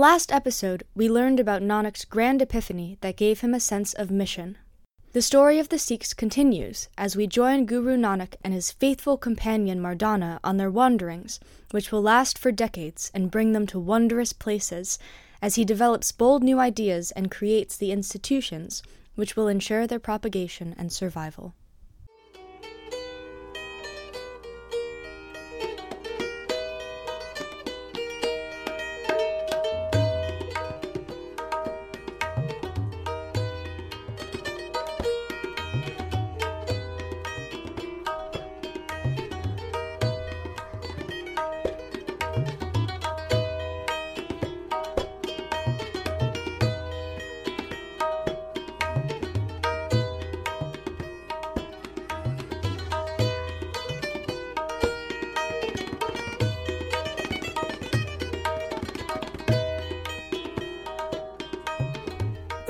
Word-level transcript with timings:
last 0.00 0.32
episode, 0.32 0.82
we 0.94 1.10
learned 1.10 1.38
about 1.38 1.60
Nanak's 1.60 2.06
grand 2.06 2.40
epiphany 2.40 2.96
that 3.02 3.18
gave 3.18 3.40
him 3.40 3.52
a 3.52 3.60
sense 3.60 3.92
of 3.92 4.10
mission. 4.10 4.56
The 5.12 5.20
story 5.20 5.58
of 5.58 5.68
the 5.68 5.78
Sikhs 5.78 6.14
continues 6.14 6.88
as 6.96 7.16
we 7.16 7.26
join 7.26 7.66
Guru 7.66 7.98
Nanak 7.98 8.36
and 8.42 8.54
his 8.54 8.72
faithful 8.72 9.18
companion 9.18 9.78
Mardana 9.78 10.40
on 10.42 10.56
their 10.56 10.70
wanderings, 10.70 11.38
which 11.72 11.92
will 11.92 12.00
last 12.00 12.38
for 12.38 12.50
decades 12.50 13.10
and 13.12 13.30
bring 13.30 13.52
them 13.52 13.66
to 13.66 13.78
wondrous 13.78 14.32
places 14.32 14.98
as 15.42 15.56
he 15.56 15.66
develops 15.66 16.12
bold 16.12 16.42
new 16.42 16.58
ideas 16.58 17.10
and 17.10 17.30
creates 17.30 17.76
the 17.76 17.92
institutions 17.92 18.82
which 19.16 19.36
will 19.36 19.48
ensure 19.48 19.86
their 19.86 20.00
propagation 20.00 20.74
and 20.78 20.90
survival. 20.90 21.54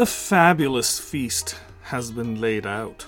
A 0.00 0.06
fabulous 0.06 0.98
feast 0.98 1.56
has 1.82 2.10
been 2.10 2.40
laid 2.40 2.64
out. 2.64 3.04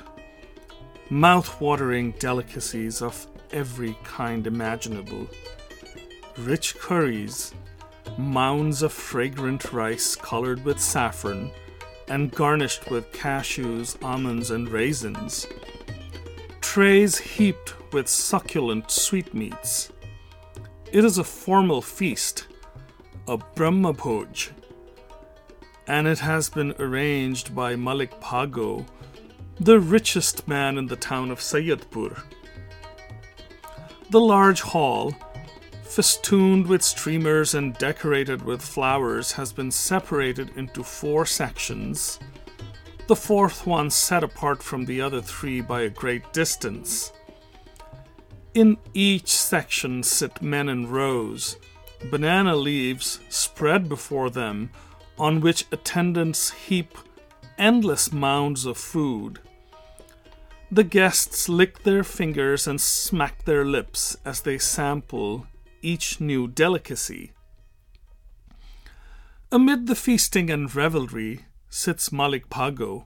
Mouth-watering 1.09 2.11
delicacies 2.19 3.01
of 3.01 3.27
every 3.51 3.97
kind 4.05 4.47
imaginable. 4.47 5.27
Rich 6.37 6.79
curries, 6.79 7.55
mounds 8.19 8.83
of 8.83 8.93
fragrant 8.93 9.73
rice 9.73 10.15
colored 10.15 10.63
with 10.67 10.79
saffron 10.79 11.51
and 12.09 12.31
garnished 12.31 12.91
with 12.91 13.11
cashews, 13.11 13.97
almonds, 14.05 14.51
and 14.51 14.69
raisins. 14.69 15.47
Trays 16.61 17.17
heaped 17.17 17.73
with 17.95 18.07
succulent 18.07 18.91
sweetmeats. 18.91 19.91
It 20.93 21.07
is 21.07 21.17
a 21.17 21.25
formal 21.25 21.81
feast, 21.81 22.49
a 23.27 23.39
Brahmabhoj 23.39 24.51
and 25.87 26.07
it 26.07 26.21
has 26.21 26.49
been 26.49 26.75
arranged 26.79 27.55
by 27.55 27.77
Malik 27.77 28.21
Bhago, 28.21 28.87
the 29.59 29.81
richest 29.81 30.47
man 30.49 30.79
in 30.79 30.87
the 30.87 30.97
town 30.97 31.31
of 31.31 31.39
Sayyidpur. 31.39 32.23
The 34.11 34.21
large 34.21 34.61
hall, 34.61 35.15
festooned 35.85 36.67
with 36.67 36.83
streamers 36.83 37.55
and 37.55 37.77
decorated 37.79 38.43
with 38.43 38.63
flowers, 38.63 39.33
has 39.33 39.53
been 39.53 39.71
separated 39.71 40.51
into 40.57 40.83
four 40.83 41.27
sections, 41.27 42.19
the 43.09 43.17
fourth 43.17 43.67
one 43.67 43.91
set 43.91 44.23
apart 44.23 44.63
from 44.63 44.85
the 44.85 45.01
other 45.01 45.21
three 45.21 45.61
by 45.61 45.83
a 45.83 45.91
great 45.91 46.33
distance. 46.33 47.13
In 48.55 48.77
each 48.95 49.29
section 49.29 50.03
sit 50.03 50.43
men 50.43 50.69
in 50.69 50.91
rows, 50.91 51.57
banana 52.11 52.55
leaves 52.55 53.21
spread 53.29 53.89
before 53.89 54.31
them 54.31 54.71
on 55.19 55.41
which 55.41 55.67
attendants 55.71 56.51
heap 56.51 56.97
endless 57.59 58.13
mounds 58.13 58.67
of 58.67 58.77
food. 58.77 59.39
The 60.71 60.85
guests 60.85 61.49
lick 61.49 61.83
their 61.83 62.03
fingers 62.03 62.67
and 62.67 62.81
smack 62.81 63.45
their 63.45 63.65
lips 63.65 64.17
as 64.25 64.41
they 64.41 64.59
sample 64.59 65.47
each 65.83 66.21
new 66.21 66.49
delicacy. 66.49 67.33
Amid 69.51 69.87
the 69.87 69.95
feasting 69.95 70.49
and 70.49 70.75
revelry 70.75 71.45
sits 71.69 72.11
Malik 72.11 72.49
Bhago, 72.49 73.05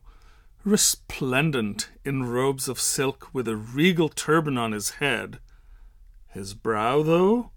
resplendent 0.65 1.89
in 2.05 2.25
robes 2.25 2.69
of 2.69 2.81
silk 2.81 3.29
with 3.33 3.49
a 3.49 3.57
regal 3.57 4.09
turban 4.09 4.57
on 4.57 4.73
his 4.73 4.91
head. 5.03 5.41
His 6.29 6.55
brow, 6.55 7.03
though, 7.03 7.51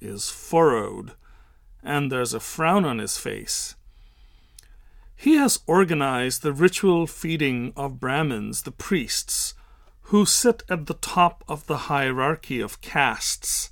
is 0.00 0.28
furrowed 0.28 1.12
and 1.82 2.10
there's 2.10 2.34
a 2.34 2.40
frown 2.40 2.84
on 2.84 2.98
his 2.98 3.16
face. 3.16 3.74
He 5.16 5.34
has 5.36 5.60
organized 5.66 6.42
the 6.42 6.52
ritual 6.52 7.06
feeding 7.06 7.72
of 7.76 8.00
Brahmins, 8.00 8.62
the 8.62 8.70
priests, 8.70 9.54
who 10.04 10.24
sit 10.24 10.62
at 10.68 10.86
the 10.86 10.94
top 10.94 11.44
of 11.46 11.66
the 11.66 11.76
hierarchy 11.88 12.60
of 12.60 12.80
castes. 12.80 13.70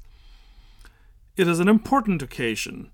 It 1.37 1.49
is 1.49 1.59
an 1.59 1.69
important 1.69 2.23
occasion, 2.23 2.91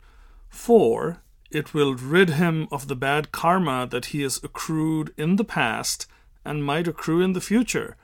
for 0.48 1.22
it 1.50 1.74
will 1.74 1.94
rid 1.94 2.30
him 2.30 2.68
of 2.70 2.88
the 2.88 2.96
bad 2.96 3.32
karma 3.32 3.86
that 3.90 4.06
he 4.06 4.22
has 4.22 4.42
accrued 4.42 5.12
in 5.16 5.36
the 5.36 5.44
past 5.44 6.06
and 6.44 6.64
might 6.64 6.88
accrue 6.88 7.20
in 7.20 7.32
the 7.32 7.40
future. 7.40 7.96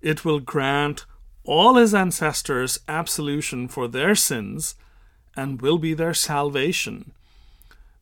It 0.00 0.24
will 0.24 0.40
grant 0.40 1.06
all 1.44 1.76
his 1.76 1.94
ancestors 1.94 2.78
absolution 2.86 3.68
for 3.68 3.88
their 3.88 4.14
sins 4.14 4.74
and 5.40 5.62
will 5.62 5.78
be 5.78 5.94
their 5.94 6.12
salvation. 6.12 7.12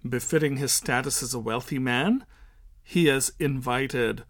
Befitting 0.06 0.56
his 0.56 0.72
status 0.72 1.22
as 1.22 1.34
a 1.34 1.38
wealthy 1.38 1.78
man, 1.78 2.26
he 2.82 3.06
has 3.06 3.30
invited 3.38 4.24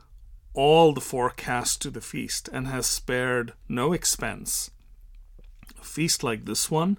all 0.53 0.93
the 0.93 1.01
four 1.01 1.31
castes 1.31 1.79
to 1.79 1.91
the 1.91 2.03
feast 2.03 2.51
and 2.53 2.67
has 2.67 2.87
spared 2.87 3.55
no 3.67 3.95
expense. 3.95 4.71
A 5.81 5.85
feast 5.85 6.23
like 6.23 6.45
this 6.45 6.71
one, 6.71 6.99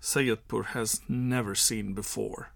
Sayyidpur 0.00 0.66
has 0.68 1.02
never 1.06 1.54
seen 1.54 1.92
before. 1.92 2.52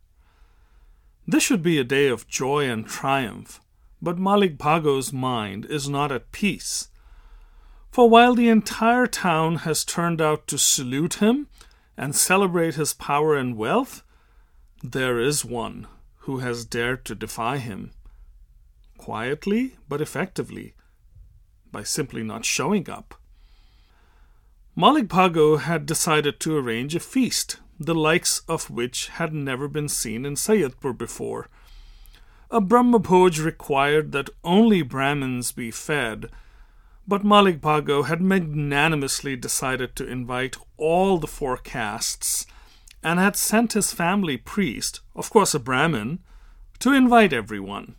This 1.27 1.43
should 1.43 1.63
be 1.63 1.79
a 1.79 1.85
day 1.85 2.09
of 2.09 2.29
joy 2.29 2.65
and 2.65 2.87
triumph, 2.87 3.61
but 4.01 4.17
Malik 4.17 4.57
Bhago's 4.57 5.13
mind 5.13 5.67
is 5.67 5.87
not 5.87 6.11
at 6.11 6.33
peace. 6.33 6.89
For 7.91 8.09
while 8.09 8.35
the 8.35 8.49
entire 8.49 9.07
town 9.07 9.57
has 9.67 9.85
turned 9.85 10.23
out 10.23 10.47
to 10.47 10.57
salute 10.57 11.15
him 11.15 11.49
and 11.97 12.15
celebrate 12.15 12.75
his 12.75 12.93
power 12.93 13.35
and 13.37 13.57
wealth, 13.57 14.03
there 14.83 15.19
is 15.19 15.45
one 15.45 15.87
who 16.21 16.39
has 16.39 16.65
dared 16.65 17.05
to 17.05 17.15
defy 17.15 17.59
him. 17.59 17.93
Quietly, 18.99 19.77
but 19.89 20.01
effectively, 20.01 20.75
by 21.71 21.83
simply 21.83 22.23
not 22.23 22.45
showing 22.45 22.89
up. 22.91 23.15
Malik 24.75 25.09
Bhago 25.09 25.59
had 25.59 25.87
decided 25.87 26.39
to 26.41 26.57
arrange 26.57 26.95
a 26.95 27.01
feast, 27.01 27.59
the 27.79 27.95
likes 27.95 28.41
of 28.49 28.69
which 28.69 29.09
had 29.09 29.33
never 29.33 29.69
been 29.69 29.89
seen 29.89 30.27
in 30.27 30.35
Sayyidpur 30.35 30.97
before. 30.99 31.49
A 32.51 32.61
Brahmabhoj 32.61 33.45
required 33.45 34.13
that 34.13 34.31
only 34.45 34.83
Brahmins 34.83 35.53
be 35.53 35.71
fed 35.71 36.31
but 37.09 37.25
Malik 37.25 37.61
Bhago 37.61 38.07
had 38.07 38.21
magnanimously 38.21 39.37
decided 39.37 39.95
to 39.95 40.07
invite 40.07 40.57
all 40.77 41.19
the 41.19 41.27
four 41.27 41.57
castes 41.57 42.47
and 43.03 43.21
had 43.21 43.37
sent 43.37 43.75
his 43.75 43.93
family 43.93 44.37
priest, 44.37 45.01
of 45.15 45.31
course 45.31 45.55
a 45.55 45.61
Brahmin, 45.61 46.19
to 46.81 46.93
invite 46.93 47.33
everyone. 47.33 47.95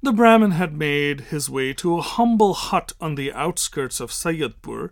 The 0.00 0.12
Brahmin 0.12 0.52
had 0.52 0.76
made 0.76 1.20
his 1.32 1.50
way 1.50 1.72
to 1.74 1.98
a 1.98 2.02
humble 2.02 2.54
hut 2.54 2.92
on 3.00 3.14
the 3.14 3.32
outskirts 3.32 4.00
of 4.00 4.10
Sayyidpur, 4.10 4.90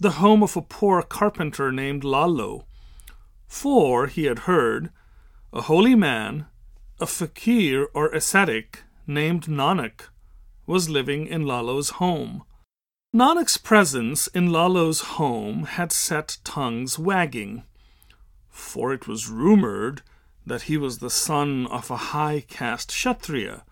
the 0.00 0.12
home 0.12 0.42
of 0.42 0.56
a 0.56 0.62
poor 0.62 1.02
carpenter 1.02 1.70
named 1.70 2.02
Lalo. 2.02 2.64
For, 3.46 4.06
he 4.06 4.24
had 4.24 4.40
heard, 4.40 4.90
a 5.52 5.62
holy 5.62 5.94
man, 5.94 6.46
a 6.98 7.06
fakir 7.06 7.86
or 7.94 8.08
ascetic 8.08 8.82
named 9.06 9.44
Nanak, 9.44 10.08
was 10.66 10.88
living 10.88 11.26
in 11.26 11.46
Lalo's 11.46 11.90
home. 11.90 12.42
Nanak's 13.14 13.56
presence 13.56 14.26
in 14.28 14.50
Lalo's 14.50 15.00
home 15.18 15.64
had 15.64 15.92
set 15.92 16.38
tongues 16.42 16.98
wagging, 16.98 17.62
for 18.50 18.92
it 18.92 19.06
was 19.06 19.28
rumored 19.28 20.02
that 20.46 20.62
he 20.62 20.76
was 20.76 20.98
the 20.98 21.10
son 21.10 21.66
of 21.68 21.90
a 21.90 21.96
high 21.96 22.44
caste 22.48 22.88
Kshatriya. 22.88 23.64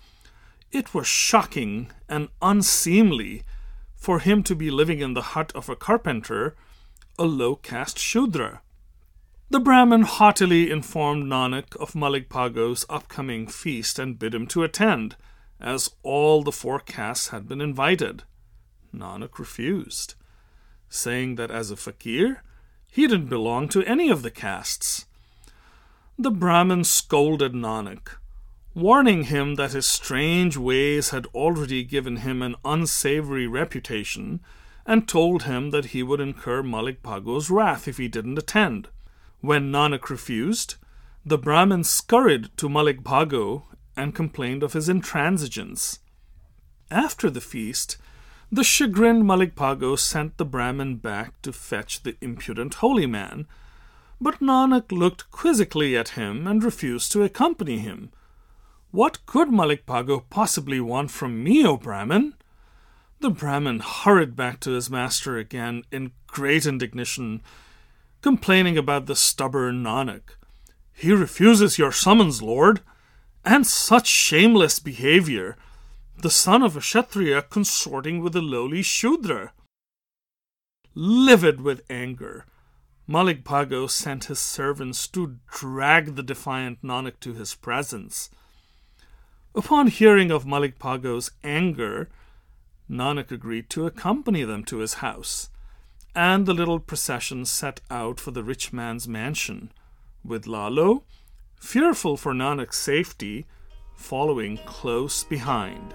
It 0.70 0.94
was 0.94 1.06
shocking 1.06 1.90
and 2.08 2.28
unseemly 2.40 3.42
for 3.96 4.20
him 4.20 4.42
to 4.44 4.54
be 4.54 4.70
living 4.70 5.00
in 5.00 5.14
the 5.14 5.22
hut 5.22 5.52
of 5.54 5.68
a 5.68 5.76
carpenter, 5.76 6.56
a 7.18 7.24
low 7.24 7.56
caste 7.56 7.98
Shudra. 7.98 8.62
The 9.50 9.60
Brahmin 9.60 10.02
haughtily 10.02 10.70
informed 10.70 11.24
Nanak 11.24 11.76
of 11.76 11.94
Malik 11.94 12.28
Bhago's 12.28 12.86
upcoming 12.88 13.46
feast 13.46 13.98
and 13.98 14.18
bid 14.18 14.34
him 14.34 14.46
to 14.48 14.62
attend 14.62 15.16
as 15.62 15.90
all 16.02 16.42
the 16.42 16.52
four 16.52 16.80
castes 16.80 17.28
had 17.28 17.48
been 17.48 17.60
invited. 17.60 18.24
Nanak 18.94 19.38
refused, 19.38 20.14
saying 20.88 21.36
that 21.36 21.50
as 21.50 21.70
a 21.70 21.76
fakir, 21.76 22.42
he 22.90 23.06
didn't 23.06 23.28
belong 23.28 23.68
to 23.68 23.84
any 23.84 24.10
of 24.10 24.22
the 24.22 24.30
castes. 24.30 25.06
the 26.18 26.30
Brahmin 26.30 26.84
scolded 26.84 27.52
Nanak, 27.52 28.16
warning 28.74 29.24
him 29.24 29.54
that 29.54 29.72
his 29.72 29.86
strange 29.86 30.56
ways 30.56 31.10
had 31.10 31.26
already 31.34 31.82
given 31.84 32.16
him 32.16 32.42
an 32.42 32.56
unsavory 32.64 33.46
reputation, 33.46 34.40
and 34.84 35.08
told 35.08 35.44
him 35.44 35.70
that 35.70 35.86
he 35.86 36.02
would 36.02 36.20
incur 36.20 36.62
Malik 36.62 37.02
Bhago's 37.02 37.50
wrath 37.50 37.86
if 37.86 37.98
he 37.98 38.08
didn't 38.08 38.38
attend. 38.38 38.88
When 39.40 39.72
Nanak 39.72 40.10
refused, 40.10 40.74
the 41.24 41.38
Brahmin 41.38 41.84
scurried 41.84 42.50
to 42.56 42.68
Malik 42.68 43.02
Bhago 43.02 43.62
and 43.96 44.14
complained 44.14 44.62
of 44.62 44.72
his 44.72 44.88
intransigence. 44.88 45.98
After 46.90 47.30
the 47.30 47.40
feast, 47.40 47.96
the 48.50 48.64
chagrined 48.64 49.26
Malik 49.26 49.54
Bhago 49.54 49.98
sent 49.98 50.36
the 50.36 50.44
Brahmin 50.44 50.96
back 50.96 51.40
to 51.42 51.52
fetch 51.52 52.02
the 52.02 52.16
impudent 52.20 52.74
holy 52.74 53.06
man, 53.06 53.46
but 54.20 54.40
Nanak 54.40 54.92
looked 54.92 55.30
quizzically 55.30 55.96
at 55.96 56.10
him 56.10 56.46
and 56.46 56.62
refused 56.62 57.10
to 57.12 57.22
accompany 57.22 57.78
him. 57.78 58.10
What 58.90 59.24
could 59.24 59.50
Malik 59.50 59.86
Bhago 59.86 60.24
possibly 60.28 60.80
want 60.80 61.10
from 61.10 61.42
me, 61.42 61.64
O 61.66 61.78
Brahmin? 61.78 62.34
The 63.20 63.30
Brahmin 63.30 63.80
hurried 63.80 64.36
back 64.36 64.60
to 64.60 64.72
his 64.72 64.90
master 64.90 65.38
again 65.38 65.84
in 65.90 66.12
great 66.26 66.66
indignation, 66.66 67.40
complaining 68.20 68.76
about 68.76 69.06
the 69.06 69.16
stubborn 69.16 69.82
Nanak. 69.82 70.36
He 70.92 71.12
refuses 71.12 71.78
your 71.78 71.90
summons, 71.90 72.42
Lord, 72.42 72.80
and 73.44 73.66
such 73.66 74.06
shameless 74.06 74.78
behavior 74.78 75.56
the 76.16 76.30
son 76.30 76.62
of 76.62 76.76
a 76.76 76.80
Kshatriya 76.80 77.42
consorting 77.42 78.22
with 78.22 78.36
a 78.36 78.42
lowly 78.42 78.82
Shudra. 78.82 79.52
Livid 80.94 81.60
with 81.60 81.82
anger, 81.90 82.44
Malik 83.08 83.42
Bhago 83.42 83.90
sent 83.90 84.26
his 84.26 84.38
servants 84.38 85.08
to 85.08 85.38
drag 85.50 86.14
the 86.14 86.22
defiant 86.22 86.82
Nanak 86.82 87.18
to 87.20 87.32
his 87.32 87.54
presence. 87.54 88.30
Upon 89.54 89.88
hearing 89.88 90.30
of 90.30 90.46
Malik 90.46 90.78
Bhago's 90.78 91.32
anger, 91.42 92.08
Nanak 92.88 93.32
agreed 93.32 93.68
to 93.70 93.86
accompany 93.86 94.44
them 94.44 94.64
to 94.64 94.78
his 94.78 94.94
house, 94.94 95.50
and 96.14 96.46
the 96.46 96.54
little 96.54 96.78
procession 96.78 97.44
set 97.44 97.80
out 97.90 98.20
for 98.20 98.30
the 98.30 98.44
rich 98.44 98.72
man's 98.72 99.08
mansion, 99.08 99.72
with 100.24 100.46
Lalo, 100.46 101.04
fearful 101.62 102.16
for 102.16 102.34
Nanak's 102.34 102.76
safety, 102.76 103.46
following 103.94 104.58
close 104.66 105.22
behind. 105.22 105.94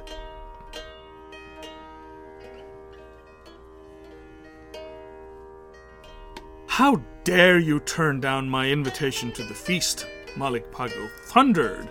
How 6.68 7.02
dare 7.26 7.60
you 7.60 7.82
turn 7.82 8.22
down 8.22 8.50
my 8.50 8.70
invitation 8.70 9.34
to 9.34 9.44
the 9.44 9.54
feast? 9.54 10.08
Malik 10.38 10.72
Bhago 10.72 11.10
thundered, 11.26 11.90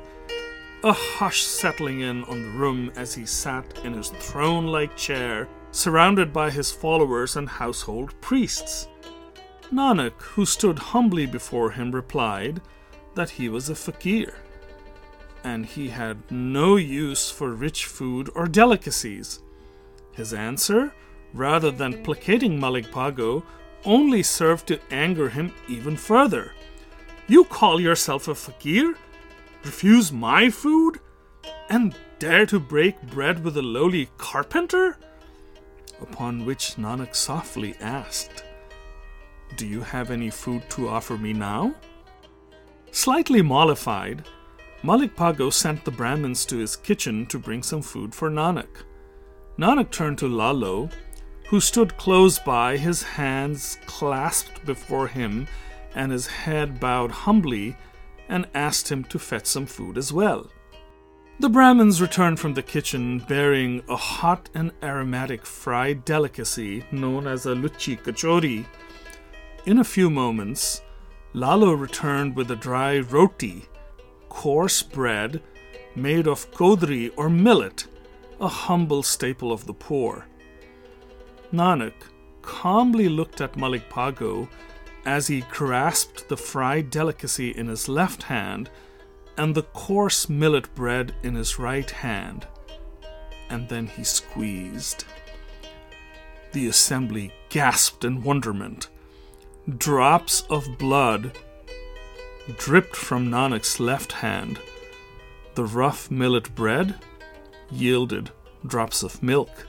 a 0.82 0.92
hush 0.92 1.42
settling 1.42 2.00
in 2.00 2.24
on 2.24 2.42
the 2.42 2.58
room 2.58 2.90
as 2.96 3.14
he 3.14 3.26
sat 3.26 3.84
in 3.84 3.92
his 3.92 4.08
throne 4.08 4.66
like 4.66 4.96
chair, 4.96 5.48
surrounded 5.70 6.32
by 6.32 6.50
his 6.50 6.72
followers 6.72 7.36
and 7.36 7.48
household 7.48 8.18
priests. 8.22 8.88
Nanak, 9.70 10.18
who 10.22 10.46
stood 10.46 10.78
humbly 10.78 11.26
before 11.26 11.72
him, 11.72 11.90
replied 11.92 12.62
that 13.16 13.30
he 13.30 13.48
was 13.48 13.68
a 13.68 13.74
fakir 13.74 14.34
and 15.46 15.64
he 15.64 15.88
had 15.88 16.18
no 16.28 16.74
use 16.74 17.30
for 17.30 17.50
rich 17.52 17.84
food 17.86 18.28
or 18.34 18.48
delicacies. 18.48 19.40
His 20.12 20.34
answer, 20.34 20.92
rather 21.32 21.70
than 21.70 22.02
placating 22.02 22.58
Malik 22.58 22.86
Bhago, 22.90 23.44
only 23.84 24.24
served 24.24 24.66
to 24.66 24.80
anger 24.90 25.28
him 25.28 25.52
even 25.68 25.96
further. 25.96 26.52
You 27.28 27.44
call 27.44 27.80
yourself 27.80 28.26
a 28.26 28.34
fakir? 28.34 28.96
Refuse 29.64 30.10
my 30.10 30.50
food? 30.50 30.98
And 31.70 31.94
dare 32.18 32.46
to 32.46 32.58
break 32.58 33.00
bread 33.02 33.44
with 33.44 33.56
a 33.56 33.62
lowly 33.62 34.08
carpenter? 34.18 34.98
Upon 36.00 36.44
which 36.44 36.74
Nanak 36.74 37.14
softly 37.14 37.76
asked, 37.80 38.42
Do 39.56 39.64
you 39.64 39.82
have 39.82 40.10
any 40.10 40.30
food 40.30 40.68
to 40.70 40.88
offer 40.88 41.16
me 41.16 41.32
now? 41.32 41.76
Slightly 42.96 43.42
mollified, 43.42 44.26
Malik 44.82 45.14
Bhago 45.14 45.52
sent 45.52 45.84
the 45.84 45.90
Brahmins 45.90 46.46
to 46.46 46.56
his 46.56 46.76
kitchen 46.76 47.26
to 47.26 47.38
bring 47.38 47.62
some 47.62 47.82
food 47.82 48.14
for 48.14 48.30
Nanak. 48.30 48.84
Nanak 49.58 49.90
turned 49.90 50.16
to 50.16 50.26
Lalo, 50.26 50.88
who 51.48 51.60
stood 51.60 51.98
close 51.98 52.38
by, 52.38 52.78
his 52.78 53.02
hands 53.02 53.76
clasped 53.84 54.64
before 54.64 55.08
him 55.08 55.46
and 55.94 56.10
his 56.10 56.26
head 56.26 56.80
bowed 56.80 57.10
humbly, 57.10 57.76
and 58.30 58.48
asked 58.54 58.90
him 58.90 59.04
to 59.04 59.18
fetch 59.18 59.44
some 59.44 59.66
food 59.66 59.98
as 59.98 60.10
well. 60.10 60.50
The 61.38 61.50
Brahmins 61.50 62.00
returned 62.00 62.40
from 62.40 62.54
the 62.54 62.62
kitchen 62.62 63.18
bearing 63.18 63.82
a 63.90 63.96
hot 63.96 64.48
and 64.54 64.72
aromatic 64.82 65.44
fried 65.44 66.06
delicacy 66.06 66.82
known 66.90 67.26
as 67.26 67.44
a 67.44 67.50
luchi 67.50 68.00
kachori. 68.00 68.64
In 69.66 69.80
a 69.80 69.84
few 69.84 70.08
moments, 70.08 70.80
Lalo 71.36 71.74
returned 71.74 72.34
with 72.34 72.50
a 72.50 72.56
dry 72.56 72.98
roti 72.98 73.66
coarse 74.30 74.82
bread 74.82 75.42
made 75.94 76.26
of 76.26 76.50
kodri 76.50 77.12
or 77.14 77.28
millet, 77.28 77.86
a 78.40 78.48
humble 78.48 79.02
staple 79.02 79.52
of 79.52 79.66
the 79.66 79.74
poor. 79.74 80.24
Nanak 81.52 81.92
calmly 82.40 83.10
looked 83.10 83.42
at 83.42 83.54
Malik 83.54 83.86
Bhago 83.90 84.48
as 85.04 85.26
he 85.26 85.42
grasped 85.50 86.26
the 86.30 86.38
fried 86.38 86.88
delicacy 86.88 87.50
in 87.50 87.66
his 87.66 87.86
left 87.86 88.22
hand 88.22 88.70
and 89.36 89.54
the 89.54 89.68
coarse 89.74 90.30
millet 90.30 90.74
bread 90.74 91.14
in 91.22 91.34
his 91.34 91.58
right 91.58 91.90
hand, 91.90 92.46
and 93.50 93.68
then 93.68 93.86
he 93.86 94.04
squeezed. 94.04 95.04
The 96.52 96.66
assembly 96.68 97.30
gasped 97.50 98.06
in 98.06 98.22
wonderment. 98.22 98.88
Drops 99.68 100.42
of 100.42 100.78
blood 100.78 101.36
dripped 102.56 102.94
from 102.94 103.28
Nanak's 103.28 103.80
left 103.80 104.12
hand. 104.12 104.60
The 105.56 105.64
rough 105.64 106.08
millet 106.08 106.54
bread 106.54 106.94
yielded 107.68 108.30
drops 108.64 109.02
of 109.02 109.24
milk. 109.24 109.66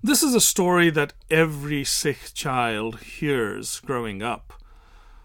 This 0.00 0.22
is 0.22 0.36
a 0.36 0.40
story 0.40 0.90
that 0.90 1.14
every 1.28 1.82
Sikh 1.82 2.32
child 2.32 3.00
hears 3.00 3.80
growing 3.80 4.22
up. 4.22 4.52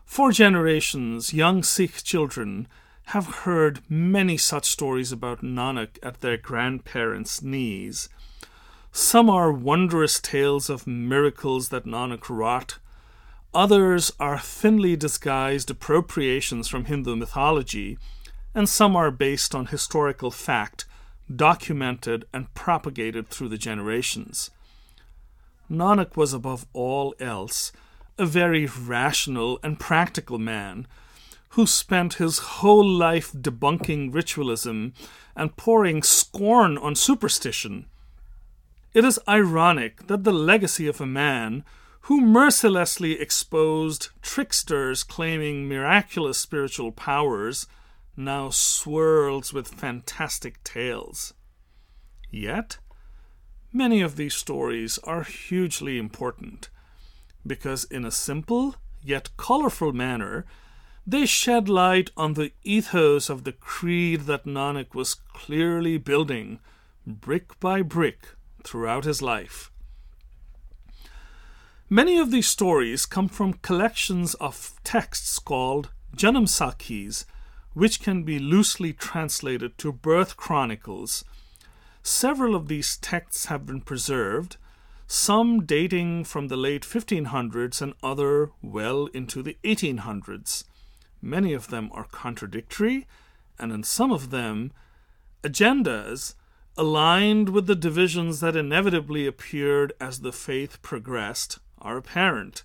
For 0.05 0.31
generations, 0.31 1.36
young 1.36 1.62
Sikh 1.62 2.03
children 2.03 2.67
have 3.10 3.27
heard 3.45 3.81
many 3.88 4.38
such 4.38 4.65
stories 4.65 5.12
about 5.12 5.43
Nanak 5.43 6.00
at 6.01 6.22
their 6.22 6.38
grandparents' 6.38 7.43
knees. 7.43 8.10
Some 8.98 9.30
are 9.30 9.52
wondrous 9.52 10.22
tales 10.22 10.70
of 10.70 10.88
miracles 10.88 11.68
that 11.68 11.84
Nanak 11.84 12.30
wrought. 12.30 12.80
Others 13.54 14.14
are 14.22 14.40
thinly 14.40 14.96
disguised 14.96 15.70
appropriations 15.70 16.70
from 16.70 16.86
Hindu 16.86 17.18
mythology, 17.18 17.98
and 18.54 18.70
some 18.70 18.96
are 18.96 19.12
based 19.12 19.54
on 19.54 19.66
historical 19.66 20.32
fact, 20.32 20.86
documented 21.30 22.24
and 22.34 22.54
propagated 22.54 23.28
through 23.28 23.50
the 23.50 23.58
generations. 23.58 24.50
Nanak 25.70 26.16
was 26.16 26.32
above 26.32 26.66
all 26.72 27.14
else 27.20 27.74
a 28.18 28.25
very 28.25 28.66
rational 28.66 29.60
and 29.62 29.78
practical 29.78 30.40
man 30.40 30.88
who 31.50 31.68
spent 31.68 32.14
his 32.14 32.40
whole 32.40 32.88
life 32.88 33.34
debunking 33.34 34.14
ritualism 34.14 34.94
and 35.36 35.58
pouring 35.58 36.02
scorn 36.02 36.78
on 36.78 36.96
superstition. 36.96 37.88
It 38.96 39.04
is 39.04 39.20
ironic 39.28 40.08
that 40.08 40.24
the 40.24 40.32
legacy 40.32 40.88
of 40.88 41.02
a 41.02 41.06
man 41.06 41.66
who 42.04 42.22
mercilessly 42.22 43.20
exposed 43.20 44.08
tricksters 44.22 45.04
claiming 45.04 45.68
miraculous 45.68 46.38
spiritual 46.38 46.94
powers 46.94 47.68
now 48.16 48.52
swirls 48.52 49.52
with 49.52 49.68
fantastic 49.68 50.64
tales. 50.64 51.34
Yet, 52.32 52.78
many 53.74 54.00
of 54.00 54.16
these 54.16 54.34
stories 54.34 54.98
are 55.00 55.24
hugely 55.24 55.98
important 55.98 56.70
because, 57.46 57.84
in 57.84 58.06
a 58.06 58.12
simple 58.12 58.78
yet 59.04 59.28
colorful 59.36 59.92
manner, 59.92 60.46
they 61.06 61.25
shed 61.25 61.68
light 61.68 62.12
on 62.16 62.36
the 62.36 62.54
ethos 62.64 63.30
of 63.30 63.44
the 63.44 63.52
creed 63.52 64.22
that 64.22 64.46
Nanak 64.46 64.96
was 64.96 65.16
clearly 65.16 65.98
building, 65.98 66.60
brick 67.06 67.60
by 67.60 67.82
brick, 67.82 68.35
throughout 68.65 69.05
his 69.05 69.22
life. 69.22 69.72
Many 71.89 72.17
of 72.17 72.31
these 72.31 72.48
stories 72.48 73.05
come 73.05 73.27
from 73.29 73.53
collections 73.53 74.34
of 74.36 74.74
texts 74.84 75.38
called 75.38 75.91
Janam 76.15 76.48
Sakhis, 76.48 77.25
which 77.74 78.01
can 78.01 78.24
be 78.24 78.39
loosely 78.39 78.91
translated 78.91 79.77
to 79.77 79.91
birth 79.91 80.36
chronicles. 80.36 81.24
Several 82.01 82.55
of 82.55 82.67
these 82.67 82.98
texts 82.98 83.45
have 83.45 83.65
been 83.65 83.81
preserved, 83.81 84.57
some 85.07 85.65
dating 85.65 86.24
from 86.24 86.48
the 86.48 86.57
late 86.57 86.81
1500s 86.84 87.81
and 87.81 87.93
other 88.01 88.50
well 88.62 89.05
into 89.07 89.43
the 89.43 89.57
1800s. 89.63 90.63
Many 91.22 91.53
of 91.53 91.67
them 91.67 91.91
are 91.93 92.05
contradictory, 92.05 93.05
and 93.60 93.72
in 93.72 93.84
some 93.84 94.12
of 94.12 94.31
them, 94.31 94.72
agendas 95.43 96.34
aligned 96.77 97.50
with 97.50 97.67
the 97.67 97.75
divisions 97.75 98.41
that 98.41 98.55
inevitably 98.55 99.25
appeared 99.25 99.94
as 100.00 100.20
the 100.20 100.32
faith 100.32 100.82
progressed 100.82 101.60
are 101.79 101.98
apparent. 101.98 102.63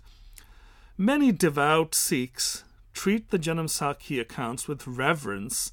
Many 0.98 1.30
devout 1.32 1.94
Sikhs 1.94 2.64
treat 2.92 3.30
the 3.30 3.38
Janam 3.38 3.68
Sakhi 3.68 4.20
accounts 4.20 4.66
with 4.66 4.86
reverence 4.86 5.70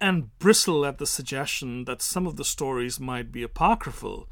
and 0.00 0.36
bristle 0.38 0.84
at 0.84 0.98
the 0.98 1.06
suggestion 1.06 1.84
that 1.84 2.02
some 2.02 2.26
of 2.26 2.36
the 2.36 2.44
stories 2.44 2.98
might 2.98 3.30
be 3.30 3.42
apocryphal. 3.42 4.28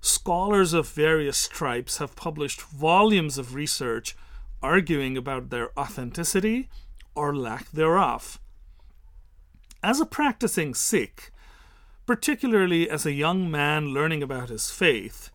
Scholars 0.00 0.72
of 0.72 0.88
various 0.88 1.38
stripes 1.38 1.98
have 1.98 2.14
published 2.14 2.60
volumes 2.60 3.38
of 3.38 3.54
research 3.54 4.14
arguing 4.62 5.16
about 5.16 5.50
their 5.50 5.78
authenticity 5.78 6.68
or 7.14 7.34
lack 7.34 7.70
thereof. 7.70 8.38
As 9.82 10.00
a 10.00 10.06
practicing 10.06 10.74
Sikh, 10.74 11.30
particularly 12.06 12.88
as 12.88 13.06
a 13.06 13.12
young 13.12 13.50
man 13.50 13.88
learning 13.88 14.22
about 14.22 14.48
his 14.48 14.70
faith, 14.70 15.30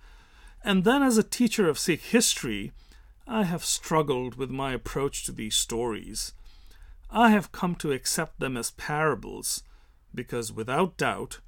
and 0.63 0.83
then 0.83 1.01
as 1.01 1.17
a 1.17 1.23
teacher 1.23 1.69
of 1.69 1.79
Sikh 1.79 2.01
history, 2.01 2.71
I 3.27 3.43
have 3.43 3.63
struggled 3.63 4.35
with 4.35 4.49
my 4.49 4.73
approach 4.73 5.23
to 5.25 5.31
these 5.31 5.55
stories. 5.55 6.33
I 7.11 7.29
have 7.29 7.51
come 7.51 7.75
to 7.75 7.91
accept 7.91 8.39
them 8.39 8.57
as 8.57 8.71
parables 8.71 9.63
because, 10.13 10.51
without 10.51 10.97
doubt, 10.97 11.39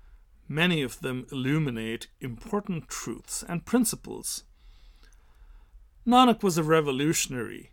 many 0.47 0.81
of 0.81 0.99
them 1.01 1.25
illuminate 1.31 2.07
important 2.19 2.87
truths 2.89 3.43
and 3.47 3.65
principles. 3.65 4.43
Nanak 6.05 6.41
was 6.41 6.57
a 6.57 6.63
revolutionary. 6.63 7.71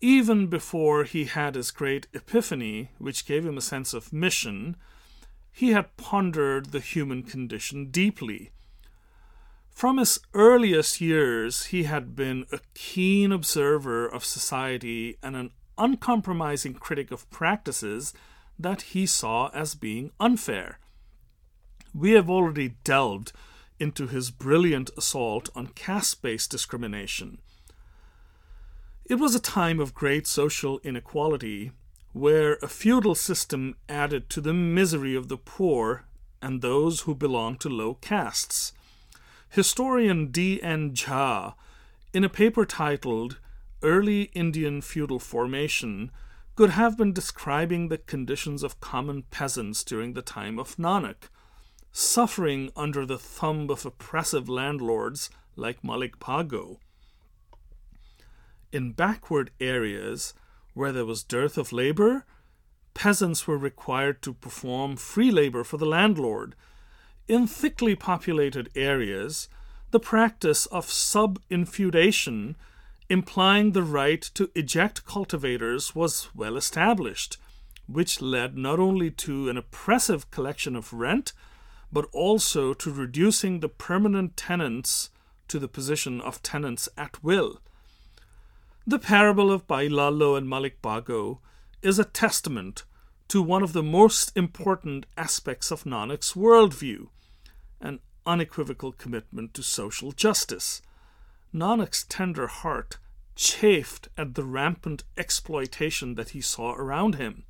Even 0.00 0.48
before 0.48 1.04
he 1.04 1.24
had 1.24 1.54
his 1.54 1.70
great 1.70 2.06
epiphany, 2.12 2.90
which 2.98 3.26
gave 3.26 3.46
him 3.46 3.56
a 3.56 3.62
sense 3.62 3.94
of 3.94 4.12
mission, 4.12 4.76
he 5.52 5.70
had 5.70 5.96
pondered 5.96 6.66
the 6.72 6.80
human 6.80 7.22
condition 7.22 7.90
deeply. 7.90 8.50
From 9.70 9.98
his 9.98 10.18
earliest 10.34 11.00
years, 11.00 11.66
he 11.66 11.84
had 11.84 12.16
been 12.16 12.46
a 12.50 12.60
keen 12.74 13.32
observer 13.32 14.06
of 14.06 14.24
society 14.24 15.18
and 15.22 15.36
an 15.36 15.50
uncompromising 15.78 16.74
critic 16.74 17.10
of 17.10 17.28
practices 17.30 18.12
that 18.58 18.82
he 18.82 19.06
saw 19.06 19.48
as 19.48 19.74
being 19.74 20.10
unfair. 20.18 20.78
We 21.94 22.12
have 22.12 22.30
already 22.30 22.76
delved 22.84 23.32
into 23.78 24.06
his 24.06 24.30
brilliant 24.30 24.90
assault 24.96 25.50
on 25.54 25.68
caste 25.68 26.22
based 26.22 26.50
discrimination. 26.50 27.38
It 29.04 29.16
was 29.16 29.34
a 29.34 29.40
time 29.40 29.80
of 29.80 29.94
great 29.94 30.26
social 30.26 30.80
inequality 30.84 31.72
where 32.12 32.58
a 32.62 32.68
feudal 32.68 33.14
system 33.14 33.74
added 33.88 34.28
to 34.30 34.40
the 34.40 34.52
misery 34.52 35.14
of 35.14 35.28
the 35.28 35.36
poor 35.36 36.04
and 36.42 36.60
those 36.60 37.00
who 37.00 37.14
belonged 37.14 37.60
to 37.60 37.68
low 37.68 37.94
castes. 37.94 38.72
Historian 39.48 40.30
D. 40.30 40.62
N. 40.62 40.92
Jha, 40.92 41.54
in 42.12 42.24
a 42.24 42.28
paper 42.28 42.66
titled 42.66 43.38
Early 43.82 44.24
Indian 44.34 44.80
Feudal 44.80 45.18
Formation, 45.18 46.10
could 46.54 46.70
have 46.70 46.98
been 46.98 47.12
describing 47.12 47.88
the 47.88 47.98
conditions 47.98 48.62
of 48.62 48.80
common 48.80 49.22
peasants 49.30 49.82
during 49.82 50.12
the 50.12 50.22
time 50.22 50.58
of 50.58 50.76
Nanak, 50.76 51.28
suffering 51.92 52.70
under 52.76 53.06
the 53.06 53.18
thumb 53.18 53.70
of 53.70 53.86
oppressive 53.86 54.48
landlords 54.48 55.30
like 55.56 55.84
Malik 55.84 56.18
Bhago. 56.18 56.78
In 58.72 58.92
backward 58.92 59.50
areas, 59.60 60.34
where 60.74 60.92
there 60.92 61.04
was 61.04 61.22
dearth 61.22 61.58
of 61.58 61.72
labor, 61.72 62.24
peasants 62.94 63.46
were 63.46 63.58
required 63.58 64.22
to 64.22 64.34
perform 64.34 64.96
free 64.96 65.30
labor 65.30 65.64
for 65.64 65.76
the 65.76 65.86
landlord. 65.86 66.54
In 67.28 67.46
thickly 67.46 67.94
populated 67.94 68.70
areas, 68.74 69.48
the 69.90 70.00
practice 70.00 70.66
of 70.66 70.90
sub-infeudation, 70.90 72.56
implying 73.08 73.72
the 73.72 73.82
right 73.82 74.22
to 74.34 74.50
eject 74.54 75.04
cultivators, 75.04 75.94
was 75.94 76.28
well 76.34 76.56
established, 76.56 77.36
which 77.86 78.22
led 78.22 78.56
not 78.56 78.78
only 78.78 79.10
to 79.10 79.48
an 79.48 79.56
oppressive 79.56 80.30
collection 80.30 80.74
of 80.74 80.92
rent, 80.92 81.32
but 81.92 82.08
also 82.12 82.72
to 82.72 82.90
reducing 82.90 83.60
the 83.60 83.68
permanent 83.68 84.36
tenants 84.36 85.10
to 85.48 85.58
the 85.58 85.68
position 85.68 86.20
of 86.22 86.42
tenants 86.42 86.88
at 86.96 87.22
will. 87.22 87.60
The 88.84 88.98
parable 88.98 89.52
of 89.52 89.68
Bhai 89.68 89.88
Lalo 89.88 90.34
and 90.34 90.48
Malik 90.48 90.82
Bhago 90.82 91.38
is 91.82 92.00
a 92.00 92.04
testament 92.04 92.82
to 93.28 93.40
one 93.40 93.62
of 93.62 93.72
the 93.74 93.82
most 93.82 94.36
important 94.36 95.06
aspects 95.16 95.70
of 95.70 95.84
Nanak's 95.84 96.32
worldview 96.32 97.06
an 97.80 98.00
unequivocal 98.26 98.92
commitment 98.92 99.54
to 99.54 99.62
social 99.62 100.10
justice. 100.10 100.82
Nanak's 101.54 102.04
tender 102.04 102.48
heart 102.48 102.98
chafed 103.36 104.08
at 104.18 104.34
the 104.34 104.44
rampant 104.44 105.04
exploitation 105.16 106.16
that 106.16 106.30
he 106.30 106.40
saw 106.40 106.74
around 106.74 107.14
him. 107.14 107.44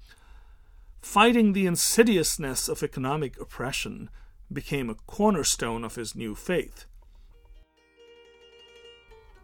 Fighting 1.01 1.53
the 1.55 1.67
insidiousness 1.67 2.69
of 2.69 2.83
economic 2.83 3.41
oppression 3.41 4.11
became 4.53 4.91
a 4.91 4.95
cornerstone 5.07 5.83
of 5.83 5.97
his 5.97 6.15
new 6.15 6.35
faith. 6.35 6.85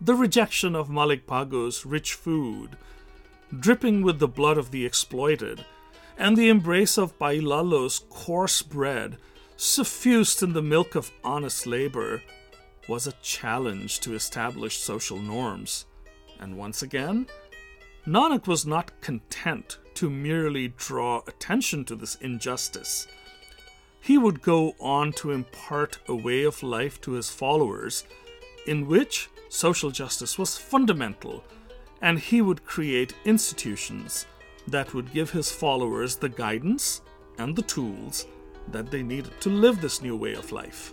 The 0.00 0.14
rejection 0.14 0.76
of 0.76 0.88
Malik 0.88 1.26
Bhago's 1.26 1.84
rich 1.84 2.14
food, 2.14 2.76
dripping 3.58 4.02
with 4.02 4.20
the 4.20 4.28
blood 4.28 4.56
of 4.56 4.70
the 4.70 4.86
exploited, 4.86 5.64
and 6.16 6.36
the 6.36 6.48
embrace 6.48 6.96
of 6.96 7.18
Bhai 7.18 7.40
Lalo's 7.40 8.04
coarse 8.08 8.62
bread, 8.62 9.16
suffused 9.56 10.40
in 10.40 10.52
the 10.52 10.62
milk 10.62 10.94
of 10.94 11.10
honest 11.24 11.66
labor, 11.66 12.22
was 12.88 13.08
a 13.08 13.12
challenge 13.22 13.98
to 14.00 14.14
established 14.14 14.84
social 14.84 15.18
norms. 15.18 15.84
And 16.38 16.56
once 16.56 16.82
again, 16.82 17.26
Nanak 18.06 18.46
was 18.46 18.64
not 18.64 19.00
content 19.00 19.78
to 19.94 20.08
merely 20.08 20.68
draw 20.68 21.22
attention 21.26 21.84
to 21.86 21.96
this 21.96 22.14
injustice. 22.16 23.08
He 24.00 24.16
would 24.16 24.42
go 24.42 24.74
on 24.78 25.12
to 25.14 25.32
impart 25.32 25.98
a 26.06 26.14
way 26.14 26.44
of 26.44 26.62
life 26.62 27.00
to 27.00 27.12
his 27.12 27.30
followers 27.30 28.04
in 28.64 28.86
which 28.86 29.28
social 29.48 29.90
justice 29.90 30.38
was 30.38 30.56
fundamental, 30.56 31.44
and 32.00 32.18
he 32.18 32.42
would 32.42 32.64
create 32.64 33.14
institutions 33.24 34.26
that 34.66 34.94
would 34.94 35.12
give 35.12 35.30
his 35.30 35.50
followers 35.50 36.16
the 36.16 36.28
guidance 36.28 37.00
and 37.38 37.56
the 37.56 37.62
tools 37.62 38.26
that 38.68 38.90
they 38.90 39.02
needed 39.02 39.40
to 39.40 39.48
live 39.48 39.80
this 39.80 40.02
new 40.02 40.16
way 40.16 40.34
of 40.34 40.52
life. 40.52 40.92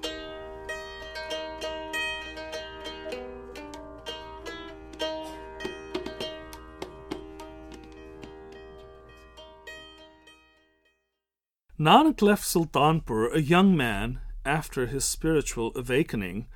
Nanak 11.77 12.21
left 12.21 12.43
Sultanpur 12.43 13.35
a 13.35 13.41
young 13.41 13.75
man 13.75 14.21
after 14.45 14.85
his 14.85 15.03
spiritual 15.03 15.73
awakening 15.75 16.47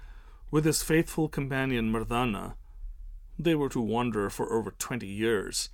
with 0.52 0.66
his 0.66 0.84
faithful 0.84 1.30
companion 1.30 1.92
Mardana, 1.92 2.56
they 3.38 3.56
were 3.56 3.70
to 3.70 3.82
wander 3.82 4.30
for 4.30 4.52
over 4.52 4.72
twenty 4.72 5.08
years, 5.08 5.70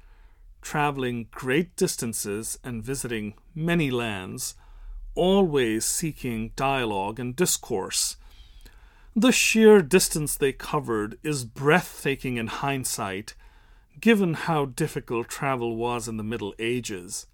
traveling 0.62 1.28
great 1.32 1.76
distances 1.76 2.60
and 2.64 2.84
visiting 2.84 3.34
many 3.54 3.90
lands, 3.90 4.56
always 5.16 5.86
seeking 5.86 6.52
dialogue 6.56 7.20
and 7.20 7.36
discourse. 7.36 8.18
The 9.16 9.32
sheer 9.32 9.82
distance 9.82 10.36
they 10.36 10.52
covered 10.52 11.18
is 11.24 11.46
breathtaking 11.46 12.38
in 12.38 12.48
hindsight, 12.48 13.34
given 14.02 14.34
how 14.34 14.66
difficult 14.66 15.30
travel 15.30 15.78
was 15.78 16.08
in 16.08 16.18
the 16.18 16.24
Middle 16.24 16.54
Ages. 16.60 17.28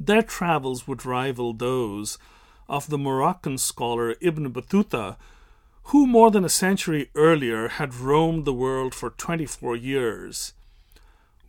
Their 0.00 0.22
travels 0.22 0.88
would 0.88 1.04
rival 1.04 1.52
those 1.52 2.16
of 2.68 2.88
the 2.88 2.98
Moroccan 2.98 3.58
scholar 3.58 4.16
Ibn 4.20 4.50
Battuta, 4.52 5.16
who 5.84 6.06
more 6.06 6.30
than 6.30 6.44
a 6.44 6.48
century 6.48 7.10
earlier 7.14 7.68
had 7.68 7.94
roamed 7.94 8.44
the 8.44 8.52
world 8.52 8.94
for 8.94 9.10
24 9.10 9.76
years. 9.76 10.54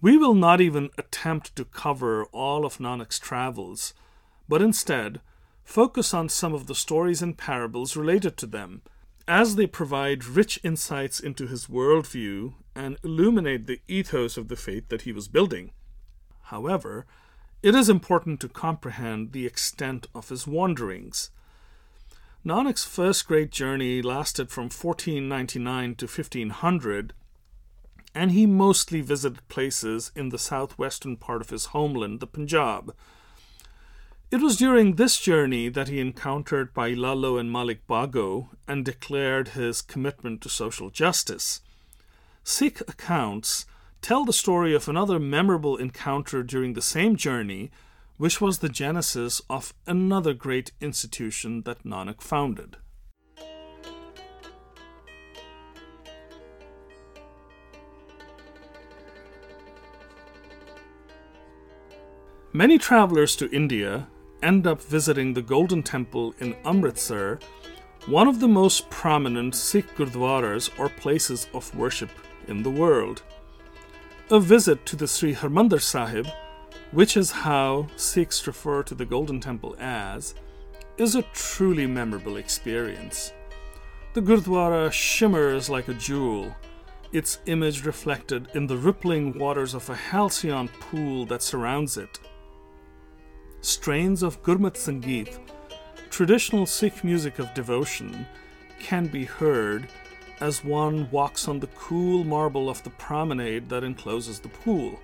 We 0.01 0.17
will 0.17 0.33
not 0.33 0.59
even 0.59 0.89
attempt 0.97 1.55
to 1.55 1.65
cover 1.65 2.25
all 2.25 2.65
of 2.65 2.77
Nanak's 2.79 3.19
travels, 3.19 3.93
but 4.49 4.61
instead 4.61 5.21
focus 5.63 6.13
on 6.13 6.27
some 6.29 6.53
of 6.53 6.67
the 6.67 6.75
stories 6.75 7.21
and 7.21 7.37
parables 7.37 7.95
related 7.95 8.35
to 8.37 8.45
them, 8.45 8.81
as 9.27 9.55
they 9.55 9.67
provide 9.67 10.25
rich 10.25 10.59
insights 10.63 11.19
into 11.19 11.47
his 11.47 11.67
worldview 11.67 12.53
and 12.75 12.97
illuminate 13.03 13.65
the 13.67 13.79
ethos 13.87 14.35
of 14.35 14.49
the 14.49 14.57
faith 14.57 14.89
that 14.89 15.03
he 15.03 15.13
was 15.13 15.27
building. 15.29 15.71
However, 16.47 17.05
it 17.61 17.73
is 17.73 17.89
important 17.89 18.41
to 18.41 18.49
comprehend 18.49 19.31
the 19.31 19.45
extent 19.45 20.07
of 20.13 20.27
his 20.27 20.45
wanderings. 20.45 21.29
Nanak's 22.45 22.83
first 22.83 23.25
great 23.25 23.51
journey 23.51 24.01
lasted 24.01 24.51
from 24.51 24.65
1499 24.65 25.95
to 25.95 26.05
1500, 26.05 27.13
and 28.13 28.31
he 28.31 28.45
mostly 28.45 28.99
visited 28.99 29.47
places 29.47 30.11
in 30.13 30.27
the 30.27 30.37
southwestern 30.37 31.15
part 31.15 31.41
of 31.41 31.51
his 31.51 31.67
homeland, 31.67 32.19
the 32.19 32.27
Punjab. 32.27 32.93
It 34.29 34.41
was 34.41 34.57
during 34.57 34.95
this 34.95 35.21
journey 35.21 35.69
that 35.69 35.87
he 35.87 36.01
encountered 36.01 36.73
Bhai 36.73 36.95
Lalo 36.95 37.37
and 37.37 37.49
Malik 37.49 37.87
Bhago 37.87 38.49
and 38.67 38.83
declared 38.83 39.49
his 39.49 39.81
commitment 39.81 40.41
to 40.41 40.49
social 40.49 40.89
justice. 40.89 41.61
Sikh 42.43 42.81
accounts 42.81 43.65
tell 44.01 44.25
the 44.25 44.33
story 44.33 44.75
of 44.75 44.89
another 44.89 45.17
memorable 45.17 45.77
encounter 45.77 46.43
during 46.43 46.73
the 46.73 46.81
same 46.81 47.15
journey, 47.15 47.71
which 48.23 48.39
was 48.39 48.59
the 48.59 48.69
genesis 48.69 49.41
of 49.49 49.73
another 49.85 50.33
great 50.33 50.71
institution 50.79 51.61
that 51.63 51.83
Nanak 51.83 52.21
founded. 52.21 52.77
Many 62.53 62.77
travelers 62.77 63.35
to 63.35 63.51
India 63.51 64.07
end 64.41 64.67
up 64.67 64.81
visiting 64.81 65.33
the 65.33 65.41
Golden 65.41 65.83
Temple 65.83 66.33
in 66.39 66.55
Amritsar, 66.63 67.39
one 68.05 68.29
of 68.29 68.39
the 68.39 68.47
most 68.47 68.89
prominent 68.89 69.53
Sikh 69.53 69.97
gurdwaras 69.97 70.69
or 70.79 70.87
places 70.87 71.47
of 71.53 71.75
worship 71.75 72.11
in 72.47 72.63
the 72.63 72.71
world. 72.71 73.21
A 74.31 74.39
visit 74.39 74.85
to 74.85 74.95
the 74.95 75.09
Sri 75.09 75.35
Harmandir 75.35 75.81
Sahib, 75.81 76.27
which 76.93 77.17
is 77.17 77.31
how 77.31 77.87
Sikhs 77.95 78.45
refer 78.47 78.83
to 78.83 78.95
the 78.95 79.05
Golden 79.05 79.39
Temple 79.39 79.75
as, 79.79 80.35
is 80.97 81.15
a 81.15 81.23
truly 81.33 81.87
memorable 81.87 82.37
experience. 82.37 83.33
The 84.13 84.21
Gurdwara 84.21 84.91
shimmers 84.91 85.69
like 85.69 85.87
a 85.87 85.93
jewel, 85.95 86.55
its 87.11 87.39
image 87.47 87.85
reflected 87.85 88.47
in 88.53 88.67
the 88.67 88.77
rippling 88.77 89.37
waters 89.37 89.73
of 89.73 89.89
a 89.89 89.95
halcyon 89.95 90.67
pool 90.67 91.25
that 91.25 91.41
surrounds 91.41 91.97
it 91.97 92.19
strains 93.63 94.23
of 94.23 94.43
Gurmat 94.43 94.73
Sangeet, 94.73 95.39
traditional 96.09 96.65
Sikh 96.65 97.01
music 97.01 97.39
of 97.39 97.53
devotion, 97.53 98.27
can 98.77 99.07
be 99.07 99.23
heard 99.23 99.87
as 100.41 100.65
one 100.65 101.09
walks 101.11 101.47
on 101.47 101.61
the 101.61 101.67
cool 101.67 102.25
marble 102.25 102.69
of 102.69 102.83
the 102.83 102.89
promenade 102.89 103.69
that 103.69 103.85
encloses 103.85 104.39
the 104.39 104.49
pool. 104.49 104.99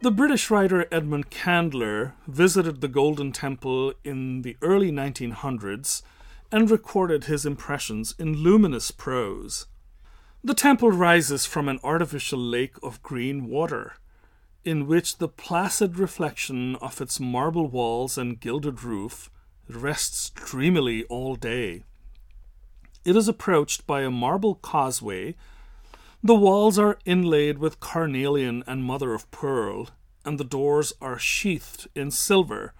The 0.00 0.12
British 0.12 0.48
writer 0.48 0.86
Edmund 0.92 1.28
Candler 1.28 2.14
visited 2.28 2.80
the 2.80 2.86
Golden 2.86 3.32
Temple 3.32 3.94
in 4.04 4.42
the 4.42 4.56
early 4.62 4.92
1900s 4.92 6.02
and 6.52 6.70
recorded 6.70 7.24
his 7.24 7.44
impressions 7.44 8.14
in 8.16 8.36
luminous 8.36 8.92
prose. 8.92 9.66
The 10.44 10.54
temple 10.54 10.92
rises 10.92 11.46
from 11.46 11.68
an 11.68 11.80
artificial 11.82 12.38
lake 12.38 12.76
of 12.80 13.02
green 13.02 13.48
water, 13.48 13.94
in 14.64 14.86
which 14.86 15.18
the 15.18 15.26
placid 15.26 15.98
reflection 15.98 16.76
of 16.76 17.00
its 17.00 17.18
marble 17.18 17.66
walls 17.66 18.16
and 18.16 18.38
gilded 18.38 18.84
roof 18.84 19.32
rests 19.68 20.30
dreamily 20.30 21.02
all 21.06 21.34
day. 21.34 21.82
It 23.04 23.16
is 23.16 23.26
approached 23.26 23.84
by 23.84 24.02
a 24.02 24.12
marble 24.12 24.54
causeway. 24.54 25.34
The 26.22 26.34
walls 26.34 26.78
are 26.78 26.98
inlaid 27.04 27.58
with 27.58 27.78
carnelian 27.78 28.64
and 28.66 28.82
mother 28.82 29.14
of 29.14 29.30
pearl, 29.30 29.90
and 30.24 30.38
the 30.38 30.44
doors 30.44 30.92
are 31.00 31.18
sheathed 31.18 31.86
in 31.94 32.10
silver. 32.10 32.74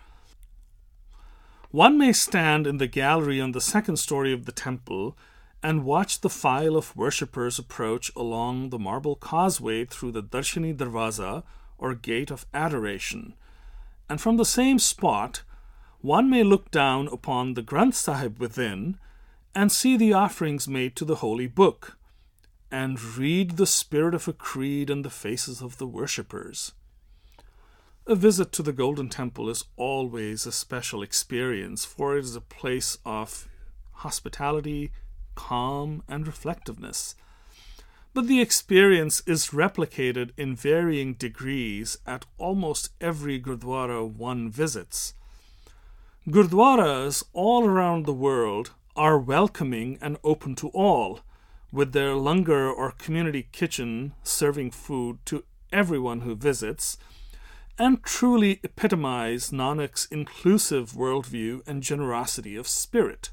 One 1.70 1.98
may 1.98 2.12
stand 2.12 2.66
in 2.66 2.78
the 2.78 2.86
gallery 2.88 3.40
on 3.40 3.52
the 3.52 3.60
second 3.60 3.98
story 3.98 4.32
of 4.32 4.44
the 4.44 4.52
temple 4.52 5.16
and 5.62 5.84
watch 5.84 6.20
the 6.20 6.30
file 6.30 6.76
of 6.76 6.96
worshippers 6.96 7.58
approach 7.58 8.10
along 8.16 8.70
the 8.70 8.78
marble 8.78 9.16
causeway 9.16 9.84
through 9.84 10.12
the 10.12 10.22
Darshani 10.22 10.74
Darwaza, 10.74 11.44
or 11.76 11.94
Gate 11.94 12.30
of 12.30 12.46
Adoration. 12.52 13.34
And 14.08 14.20
from 14.20 14.36
the 14.36 14.44
same 14.44 14.78
spot, 14.78 15.42
one 16.00 16.30
may 16.30 16.42
look 16.42 16.70
down 16.70 17.08
upon 17.08 17.54
the 17.54 17.62
Granth 17.62 17.94
Sahib 17.94 18.38
within 18.38 18.98
and 19.54 19.70
see 19.70 19.96
the 19.96 20.12
offerings 20.12 20.66
made 20.66 20.96
to 20.96 21.04
the 21.04 21.16
holy 21.16 21.46
book, 21.46 21.97
and 22.70 23.02
read 23.16 23.56
the 23.56 23.66
spirit 23.66 24.14
of 24.14 24.28
a 24.28 24.32
creed 24.32 24.90
in 24.90 25.02
the 25.02 25.10
faces 25.10 25.62
of 25.62 25.78
the 25.78 25.86
worshippers. 25.86 26.72
A 28.06 28.14
visit 28.14 28.52
to 28.52 28.62
the 28.62 28.72
Golden 28.72 29.08
Temple 29.08 29.50
is 29.50 29.64
always 29.76 30.46
a 30.46 30.52
special 30.52 31.02
experience, 31.02 31.84
for 31.84 32.16
it 32.16 32.24
is 32.24 32.36
a 32.36 32.40
place 32.40 32.98
of 33.04 33.48
hospitality, 33.92 34.90
calm, 35.34 36.02
and 36.08 36.26
reflectiveness. 36.26 37.14
But 38.14 38.26
the 38.26 38.40
experience 38.40 39.22
is 39.26 39.48
replicated 39.48 40.30
in 40.36 40.56
varying 40.56 41.14
degrees 41.14 41.98
at 42.06 42.24
almost 42.38 42.90
every 43.00 43.38
Gurdwara 43.40 44.08
one 44.08 44.50
visits. 44.50 45.14
Gurdwaras 46.26 47.24
all 47.32 47.66
around 47.66 48.06
the 48.06 48.12
world 48.12 48.72
are 48.96 49.18
welcoming 49.18 49.98
and 50.00 50.18
open 50.24 50.54
to 50.56 50.68
all, 50.68 51.20
with 51.70 51.92
their 51.92 52.14
langar 52.14 52.70
or 52.70 52.92
community 52.92 53.48
kitchen 53.52 54.14
serving 54.22 54.70
food 54.70 55.18
to 55.26 55.44
everyone 55.72 56.22
who 56.22 56.34
visits, 56.34 56.96
and 57.78 58.02
truly 58.02 58.58
epitomize 58.64 59.50
Nanak's 59.50 60.06
inclusive 60.10 60.92
worldview 60.92 61.66
and 61.66 61.82
generosity 61.82 62.56
of 62.56 62.66
spirit. 62.66 63.30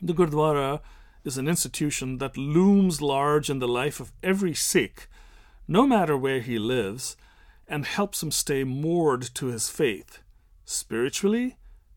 The 0.00 0.14
Gurdwara 0.14 0.80
is 1.24 1.38
an 1.38 1.48
institution 1.48 2.18
that 2.18 2.36
looms 2.36 3.02
large 3.02 3.50
in 3.50 3.58
the 3.58 3.68
life 3.68 4.00
of 4.00 4.12
every 4.22 4.54
Sikh, 4.54 5.08
no 5.66 5.86
matter 5.86 6.16
where 6.16 6.40
he 6.40 6.58
lives, 6.58 7.16
and 7.66 7.86
helps 7.86 8.22
him 8.22 8.30
stay 8.30 8.64
moored 8.64 9.22
to 9.34 9.46
his 9.46 9.68
faith, 9.68 10.20
spiritually, 10.64 11.56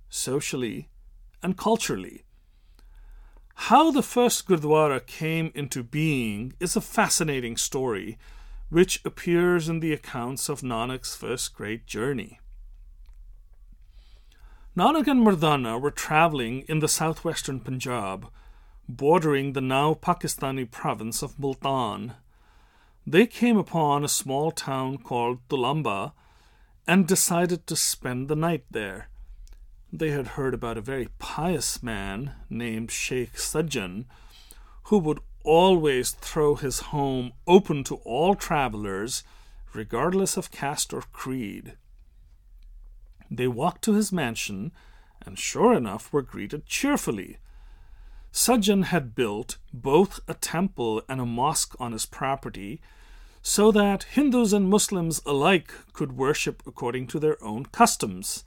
socially, 0.09 0.89
and 1.43 1.57
culturally. 1.57 2.23
How 3.61 3.91
the 3.91 4.03
first 4.03 4.47
Gurdwara 4.47 5.05
came 5.05 5.51
into 5.53 5.83
being 5.83 6.53
is 6.59 6.77
a 6.77 6.81
fascinating 6.81 7.57
story, 7.57 8.17
which 8.69 9.03
appears 9.03 9.67
in 9.67 9.81
the 9.81 9.91
accounts 9.91 10.47
of 10.47 10.61
Nanak's 10.61 11.15
first 11.15 11.53
great 11.53 11.85
journey. 11.85 12.39
Nanak 14.77 15.07
and 15.07 15.25
Mardana 15.25 15.81
were 15.81 15.91
traveling 15.91 16.61
in 16.69 16.79
the 16.79 16.87
southwestern 16.87 17.59
Punjab 17.59 18.29
bordering 18.87 19.51
the 19.51 19.59
now 19.59 19.95
Pakistani 19.95 20.69
province 20.69 21.21
of 21.21 21.37
Multan. 21.37 22.13
They 23.05 23.25
came 23.25 23.57
upon 23.57 24.05
a 24.05 24.07
small 24.07 24.51
town 24.51 24.99
called 24.99 25.39
Tulamba 25.49 26.13
and 26.87 27.07
decided 27.07 27.67
to 27.67 27.75
spend 27.75 28.29
the 28.29 28.35
night 28.35 28.63
there. 28.71 29.09
They 29.91 30.11
had 30.11 30.27
heard 30.29 30.53
about 30.53 30.77
a 30.77 30.81
very 30.81 31.09
pious 31.17 31.81
man 31.81 32.33
named 32.49 32.91
Sheikh 32.91 33.33
Sajjan 33.33 34.05
who 34.83 34.97
would 34.99 35.19
always 35.43 36.11
throw 36.11 36.55
his 36.55 36.79
home 36.91 37.33
open 37.45 37.83
to 37.85 37.95
all 37.97 38.35
travelers, 38.35 39.23
regardless 39.73 40.37
of 40.37 40.51
caste 40.51 40.93
or 40.93 41.01
creed. 41.13 41.77
They 43.31 43.47
walked 43.47 43.83
to 43.83 43.93
his 43.93 44.11
mansion 44.11 44.71
and 45.21 45.37
sure 45.37 45.73
enough 45.73 46.11
were 46.13 46.21
greeted 46.21 46.65
cheerfully 46.65 47.37
Sajjan 48.37 48.85
had 48.85 49.15
built 49.15 49.57
both 49.73 50.19
a 50.27 50.35
temple 50.35 51.01
and 51.09 51.19
a 51.19 51.25
mosque 51.25 51.75
on 51.79 51.91
his 51.91 52.05
property 52.05 52.79
so 53.41 53.71
that 53.71 54.03
Hindus 54.03 54.53
and 54.53 54.69
Muslims 54.69 55.21
alike 55.25 55.73
could 55.91 56.11
worship 56.11 56.61
according 56.67 57.07
to 57.07 57.19
their 57.19 57.43
own 57.43 57.65
customs. 57.65 58.43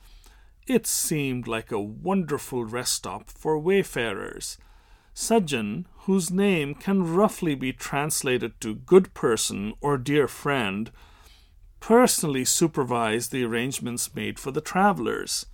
It 0.70 0.87
seemed 0.87 1.48
like 1.48 1.72
a 1.72 1.80
wonderful 1.80 2.64
rest 2.64 2.92
stop 2.92 3.28
for 3.28 3.59
wayfarers. 3.59 4.56
Sajjan, 5.12 5.87
whose 6.06 6.30
name 6.30 6.76
can 6.76 7.12
roughly 7.12 7.56
be 7.56 7.72
translated 7.72 8.52
to 8.61 8.76
good 8.76 9.12
person 9.12 9.74
or 9.80 9.98
dear 9.98 10.28
friend, 10.28 10.92
personally 11.80 12.44
supervised 12.44 13.33
the 13.33 13.42
arrangements 13.42 14.14
made 14.14 14.38
for 14.38 14.52
the 14.52 14.61
travelers. 14.61 15.46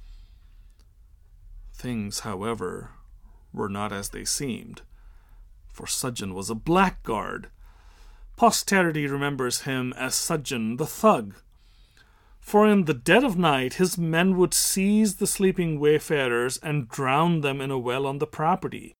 Things, 1.72 2.20
however, 2.20 2.90
were 3.54 3.70
not 3.70 3.94
as 3.94 4.10
they 4.10 4.26
seemed, 4.26 4.82
for 5.72 5.86
Sajjan 5.86 6.34
was 6.34 6.50
a 6.50 6.54
blackguard. 6.54 7.48
Posterity 8.36 9.06
remembers 9.06 9.62
him 9.62 9.94
as 9.94 10.12
Sajjan 10.12 10.76
the 10.76 10.84
thug. 10.84 11.36
For 12.46 12.64
in 12.64 12.84
the 12.84 12.94
dead 12.94 13.24
of 13.24 13.36
night 13.36 13.74
his 13.74 13.98
men 13.98 14.36
would 14.36 14.54
seize 14.54 15.16
the 15.16 15.26
sleeping 15.26 15.80
wayfarers 15.80 16.58
and 16.58 16.88
drown 16.88 17.40
them 17.40 17.60
in 17.60 17.72
a 17.72 17.78
well 17.78 18.06
on 18.06 18.18
the 18.18 18.26
property. 18.26 18.94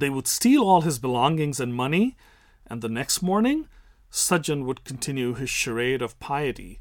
They 0.00 0.10
would 0.10 0.26
steal 0.26 0.64
all 0.64 0.80
his 0.80 0.98
belongings 0.98 1.60
and 1.60 1.72
money, 1.72 2.16
and 2.66 2.82
the 2.82 2.88
next 2.88 3.22
morning 3.22 3.68
Sajjan 4.10 4.64
would 4.64 4.82
continue 4.82 5.34
his 5.34 5.48
charade 5.48 6.02
of 6.02 6.18
piety, 6.18 6.80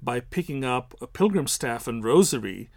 by 0.00 0.20
picking 0.20 0.64
up 0.64 0.94
a 1.00 1.08
pilgrim 1.08 1.48
staff 1.48 1.88
and 1.88 2.04
rosary, 2.04 2.70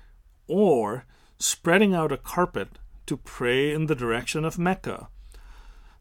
or 0.47 1.05
spreading 1.37 1.93
out 1.93 2.11
a 2.11 2.17
carpet 2.17 2.79
to 3.05 3.17
pray 3.17 3.71
in 3.71 3.85
the 3.85 3.95
direction 3.95 4.43
of 4.43 4.57
Mecca. 4.57 5.09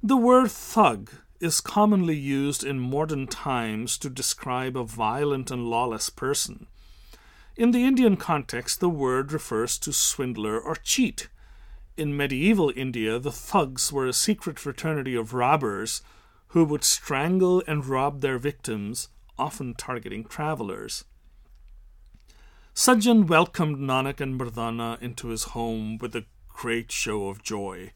The 0.02 0.16
word 0.16 0.50
thug 0.50 1.10
is 1.40 1.60
commonly 1.60 2.16
used 2.16 2.64
in 2.64 2.78
modern 2.78 3.26
times 3.26 3.98
to 3.98 4.10
describe 4.10 4.76
a 4.76 4.84
violent 4.84 5.50
and 5.50 5.68
lawless 5.68 6.10
person. 6.10 6.66
In 7.56 7.70
the 7.70 7.84
Indian 7.84 8.16
context, 8.16 8.80
the 8.80 8.88
word 8.88 9.32
refers 9.32 9.78
to 9.78 9.92
swindler 9.92 10.60
or 10.60 10.76
cheat. 10.76 11.28
In 11.96 12.16
medieval 12.16 12.72
India, 12.76 13.18
the 13.18 13.32
thugs 13.32 13.92
were 13.92 14.06
a 14.06 14.12
secret 14.12 14.58
fraternity 14.58 15.14
of 15.14 15.32
robbers 15.32 16.02
who 16.48 16.64
would 16.64 16.84
strangle 16.84 17.62
and 17.66 17.86
rob 17.86 18.20
their 18.20 18.38
victims, 18.38 19.08
often 19.38 19.74
targeting 19.74 20.24
travelers. 20.24 21.04
Sajjan 22.74 23.26
welcomed 23.26 23.78
Nanak 23.78 24.20
and 24.20 24.38
Mardana 24.38 25.00
into 25.00 25.28
his 25.28 25.44
home 25.44 25.96
with 25.96 26.14
a 26.14 26.26
great 26.48 26.92
show 26.92 27.28
of 27.28 27.42
joy. 27.42 27.92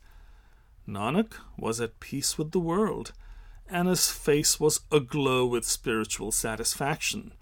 Nanak 0.89 1.35
was 1.59 1.81
at 1.83 2.01
peace 2.01 2.39
with 2.39 2.53
the 2.53 2.59
world, 2.59 3.13
and 3.71 3.89
his 3.89 4.11
face 4.11 4.59
was 4.59 4.81
aglow 4.91 5.47
with 5.47 5.65
spiritual 5.65 6.33
satisfaction. 6.33 7.33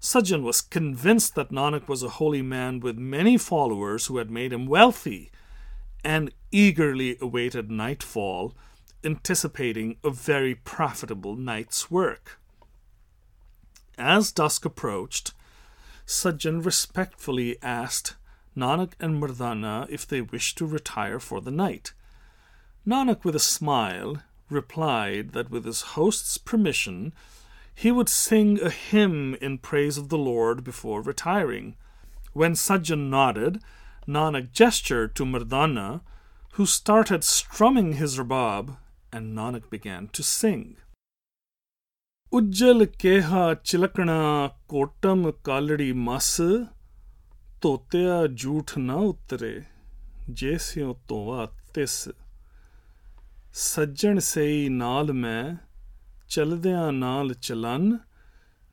Sajjan 0.00 0.42
was 0.42 0.60
convinced 0.60 1.34
that 1.34 1.50
Nanak 1.50 1.88
was 1.88 2.02
a 2.02 2.10
holy 2.20 2.42
man 2.42 2.80
with 2.80 2.96
many 2.96 3.36
followers 3.36 4.06
who 4.06 4.18
had 4.18 4.30
made 4.30 4.52
him 4.52 4.66
wealthy, 4.66 5.30
and 6.04 6.30
eagerly 6.52 7.16
awaited 7.20 7.70
nightfall, 7.70 8.54
anticipating 9.02 9.96
a 10.04 10.10
very 10.10 10.54
profitable 10.54 11.34
night's 11.34 11.90
work. 11.90 12.38
As 13.98 14.30
dusk 14.30 14.64
approached, 14.64 15.32
Sajjan 16.06 16.64
respectfully 16.64 17.56
asked 17.62 18.14
Nanak 18.56 18.92
and 19.00 19.20
Mardana 19.20 19.86
if 19.90 20.06
they 20.06 20.20
wished 20.20 20.56
to 20.58 20.66
retire 20.66 21.18
for 21.18 21.40
the 21.40 21.50
night. 21.50 21.92
Nanak, 22.86 23.24
with 23.24 23.34
a 23.34 23.40
smile, 23.40 24.22
replied 24.49 25.31
that 25.31 25.49
with 25.49 25.65
his 25.65 25.81
host's 25.93 26.37
permission, 26.37 27.13
he 27.73 27.91
would 27.91 28.09
sing 28.09 28.61
a 28.61 28.69
hymn 28.69 29.35
in 29.41 29.57
praise 29.57 29.97
of 29.97 30.09
the 30.09 30.17
Lord 30.17 30.63
before 30.63 31.01
retiring. 31.01 31.75
When 32.33 32.53
Sajjan 32.53 33.09
nodded, 33.09 33.61
Nanak 34.07 34.51
gestured 34.51 35.15
to 35.15 35.25
Mardana, 35.25 36.01
who 36.53 36.65
started 36.65 37.23
strumming 37.23 37.93
his 37.93 38.17
rabab, 38.19 38.77
and 39.11 39.35
Nanak 39.37 39.69
began 39.69 40.07
to 40.09 40.23
sing. 40.23 40.63
ਉੱਜਲ 42.33 42.85
ਕਿਹਾ 42.99 43.53
ਚਿਲਕਣਾ 43.53 44.49
ਕੋਟਮ 44.69 45.31
ਕਾਲੜੀ 45.43 45.91
ਮਸ 45.93 46.39
ਤੋਤਿਆ 47.61 48.27
ਝੂਠ 48.27 48.77
ਨਾ 48.77 48.95
ਉਤਰੇ 49.07 49.61
ਜੇਸਿਓ 50.41 50.93
ਤੋਵਾ 51.07 51.45
ਤਿਸ 51.73 52.07
ਸੱਜਣ 53.55 54.19
ਸਈ 54.19 54.69
ਨਾਲ 54.69 55.11
ਮੈਂ 55.13 55.55
ਚਲਦਿਆਂ 56.29 56.91
ਨਾਲ 56.91 57.33
ਚਲਨ 57.33 57.97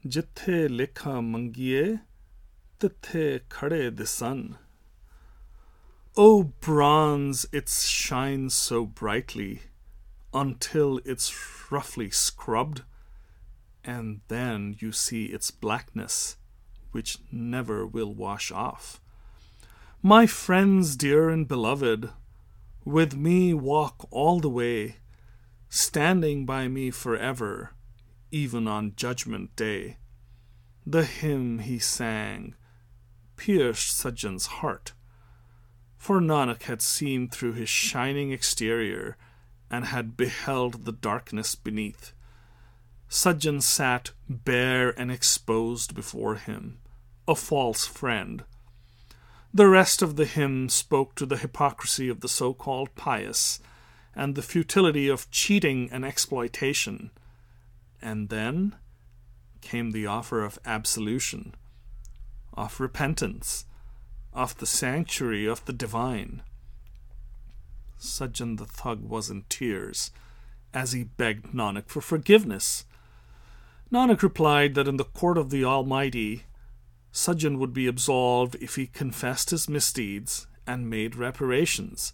ਜਿੱਥੇ 0.07 0.69
ਲਿਖਾ 0.69 1.21
ਮੰਗੀਏ 1.21 1.97
ਤਿੱਥੇ 2.81 3.41
ਖੜੇ 3.51 3.91
ਦਿਸਨ 3.91 4.49
O 6.21 6.43
bronze, 6.67 7.47
it 7.53 7.69
shines 7.69 8.53
so 8.53 8.85
brightly 8.85 9.61
until 10.35 10.99
it's 11.05 11.29
roughly 11.71 12.11
scrubbed 12.11 12.83
and 13.85 14.21
then 14.27 14.75
you 14.81 14.91
see 14.91 15.27
its 15.27 15.53
blackness, 15.53 16.37
which 16.91 17.19
never 17.31 17.87
will 17.87 18.13
wash 18.13 18.51
off. 18.51 19.01
My 20.03 20.27
friends 20.27 20.97
dear 20.97 21.29
and 21.29 21.47
beloved, 21.47 22.11
with 22.86 23.16
me 23.16 23.54
walk 23.54 24.08
all 24.12 24.40
the 24.40 24.50
way, 24.50 24.98
standing 25.70 26.46
by 26.46 26.68
me 26.68 26.92
forever, 26.92 27.72
even 28.32 28.68
on 28.68 28.94
Judgment 28.96 29.56
Day. 29.56 29.98
The 30.86 31.06
hymn 31.06 31.60
he 31.60 31.80
sang 31.80 32.56
pierced 33.38 33.98
Sajjan's 33.98 34.48
heart, 34.48 34.94
for 35.98 36.20
Nanak 36.20 36.64
had 36.64 36.82
seen 36.82 37.30
through 37.30 37.54
his 37.54 37.70
shining 37.70 38.32
exterior 38.32 39.18
and 39.72 39.86
had 39.86 40.18
beheld 40.18 40.86
the 40.86 40.92
darkness 40.92 41.56
beneath. 41.56 42.14
Sajjan 43.10 43.62
sat 43.62 44.12
bare 44.28 44.90
and 45.00 45.12
exposed 45.12 45.96
before 45.96 46.36
him, 46.36 46.80
a 47.28 47.36
false 47.36 47.86
friend. 47.86 48.44
The 49.54 49.68
rest 49.68 50.02
of 50.02 50.16
the 50.16 50.26
hymn 50.26 50.70
spoke 50.70 51.16
to 51.16 51.26
the 51.26 51.38
hypocrisy 51.38 52.10
of 52.10 52.22
the 52.22 52.28
so 52.28 52.54
called 52.54 52.96
pious 52.96 53.60
and 54.16 54.36
the 54.36 54.42
futility 54.42 55.08
of 55.10 55.30
cheating 55.30 55.90
and 55.92 56.04
exploitation. 56.04 57.12
And 58.02 58.30
then 58.30 58.76
came 59.62 59.92
the 59.92 60.08
offer 60.08 60.44
of 60.44 60.60
absolution, 60.66 61.56
of 62.54 62.80
repentance, 62.80 63.66
of 64.34 64.58
the 64.58 64.66
sanctuary 64.66 65.46
of 65.46 65.64
the 65.66 65.74
divine. 65.74 66.42
Sajjan 68.00 68.58
the 68.58 68.66
thug 68.66 69.08
was 69.08 69.30
in 69.30 69.46
tears 69.50 70.12
as 70.74 70.92
he 70.92 71.04
begged 71.04 71.54
Nanak 71.54 71.88
for 71.88 72.02
forgiveness 72.02 72.86
Nanak 73.94 74.24
replied 74.24 74.74
that 74.74 74.88
in 74.88 74.98
the 74.98 75.04
court 75.04 75.38
of 75.38 75.52
the 75.52 75.64
Almighty, 75.64 76.46
Sajjan 77.14 77.60
would 77.60 77.74
be 77.74 77.88
absolved 77.88 78.56
if 78.60 78.76
he 78.76 78.88
confessed 78.88 79.52
his 79.52 79.70
misdeeds 79.70 80.48
and 80.66 80.90
made 80.90 81.16
reparations. 81.16 82.14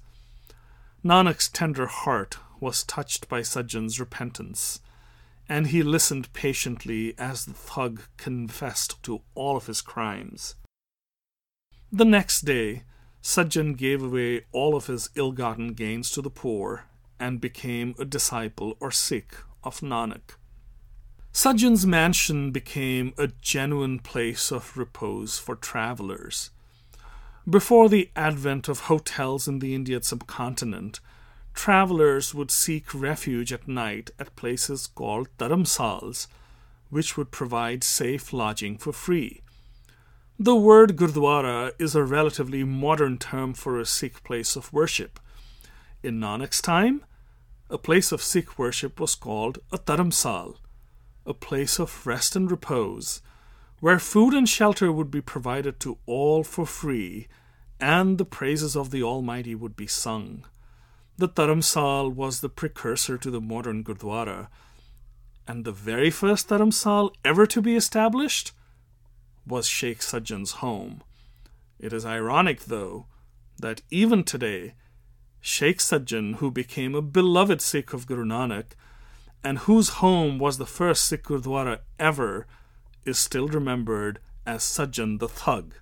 Nanak's 1.04 1.48
tender 1.48 1.88
heart 1.88 2.38
was 2.60 2.84
touched 2.84 3.30
by 3.30 3.40
Sajjan's 3.40 4.00
repentance, 4.00 4.82
and 5.48 5.68
he 5.68 5.82
listened 5.82 6.34
patiently 6.34 7.18
as 7.18 7.46
the 7.46 7.54
thug 7.54 8.02
confessed 8.18 9.02
to 9.04 9.22
all 9.36 9.56
of 9.56 9.68
his 9.68 9.82
crimes. 9.82 10.56
The 11.92 12.06
next 12.06 12.42
day, 12.42 12.84
Sajjan 13.24 13.78
gave 13.78 14.04
away 14.04 14.46
all 14.52 14.76
of 14.76 14.88
his 14.88 15.10
ill 15.16 15.32
gotten 15.32 15.74
gains 15.74 16.12
to 16.12 16.22
the 16.22 16.30
poor 16.30 16.86
and 17.20 17.42
became 17.42 17.96
a 17.98 18.06
disciple 18.06 18.76
or 18.80 18.92
Sikh 18.92 19.34
of 19.64 19.80
Nanak. 19.80 20.36
Sajjan's 21.32 21.86
mansion 21.86 22.52
became 22.52 23.14
a 23.18 23.28
genuine 23.28 24.00
place 24.00 24.52
of 24.52 24.76
repose 24.76 25.38
for 25.38 25.56
travelers. 25.56 26.50
Before 27.48 27.88
the 27.88 28.10
advent 28.16 28.68
of 28.68 28.82
hotels 28.82 29.48
in 29.48 29.60
the 29.60 29.74
Indian 29.74 30.02
subcontinent, 30.02 31.00
travelers 31.54 32.34
would 32.34 32.52
seek 32.52 32.94
refuge 32.94 33.54
at 33.54 33.68
night 33.68 34.10
at 34.20 34.36
places 34.36 34.88
called 34.88 35.30
dharamsals, 35.38 36.28
which 36.90 37.16
would 37.16 37.32
provide 37.32 37.84
safe 37.84 38.34
lodging 38.34 38.78
for 38.78 38.92
free. 38.92 39.42
The 40.38 40.56
word 40.56 40.98
Gurdwara 40.98 41.74
is 41.80 41.96
a 41.96 42.04
relatively 42.04 42.64
modern 42.64 43.18
term 43.18 43.54
for 43.54 43.80
a 43.80 43.86
Sikh 43.86 44.24
place 44.24 44.56
of 44.56 44.74
worship. 44.74 45.20
In 46.02 46.20
Nanak's 46.20 46.62
time, 46.62 47.06
a 47.70 47.78
place 47.78 48.12
of 48.12 48.24
Sikh 48.24 48.58
worship 48.58 49.00
was 49.00 49.16
called 49.16 49.60
a 49.72 49.78
dharamsal 49.78 50.58
a 51.30 51.34
place 51.34 51.80
of 51.80 52.08
rest 52.08 52.36
and 52.36 52.50
repose, 52.50 53.22
where 53.80 54.00
food 54.00 54.34
and 54.34 54.50
shelter 54.50 54.92
would 54.92 55.12
be 55.12 55.22
provided 55.22 55.80
to 55.80 56.00
all 56.08 56.44
for 56.44 56.66
free, 56.66 57.28
and 57.80 58.18
the 58.18 58.26
praises 58.26 58.76
of 58.76 58.90
the 58.90 59.04
Almighty 59.04 59.54
would 59.54 59.76
be 59.76 59.88
sung. 59.88 60.44
The 61.18 61.30
Dharamsal 61.30 62.14
was 62.14 62.42
the 62.42 62.50
precursor 62.50 63.18
to 63.20 63.30
the 63.30 63.40
modern 63.40 63.84
Gurdwara, 63.84 64.48
and 65.48 65.64
the 65.64 65.72
very 65.72 66.10
first 66.10 66.50
Dharamsal 66.50 67.12
ever 67.24 67.46
to 67.46 67.62
be 67.62 67.76
established 67.76 68.52
was 69.46 69.68
Sheikh 69.68 70.00
Sajjan's 70.00 70.54
home. 70.64 71.04
It 71.80 71.94
is 71.94 72.06
ironic, 72.06 72.66
though, 72.66 73.06
that 73.60 73.82
even 73.92 74.24
today, 74.24 74.74
Sheikh 75.42 75.78
Sajjan, 75.78 76.36
who 76.36 76.52
became 76.52 76.96
a 76.96 77.02
beloved 77.02 77.62
Sikh 77.62 77.94
of 77.94 78.08
Guru 78.08 78.26
Nanak, 78.26 78.74
and 79.44 79.60
whose 79.60 79.90
home 79.90 80.40
was 80.40 80.58
the 80.58 80.66
first 80.66 81.06
Sikh 81.06 81.24
Gurdwara 81.24 81.80
ever, 81.98 82.46
is 83.06 83.18
still 83.18 83.48
remembered 83.48 84.20
as 84.46 84.62
Sajjan 84.64 85.20
the 85.20 85.28
Thug. 85.28 85.76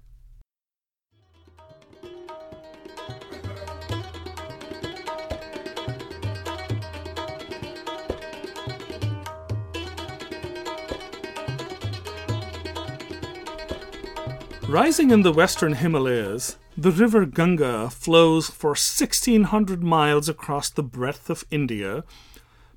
Rising 14.70 15.12
in 15.12 15.22
the 15.22 15.32
western 15.32 15.74
Himalayas, 15.76 16.58
the 16.78 16.92
river 16.92 17.26
Ganga 17.26 17.90
flows 17.90 18.50
for 18.50 18.72
1600 18.72 19.82
miles 19.82 20.28
across 20.28 20.70
the 20.70 20.84
breadth 20.84 21.30
of 21.30 21.46
India 21.50 22.04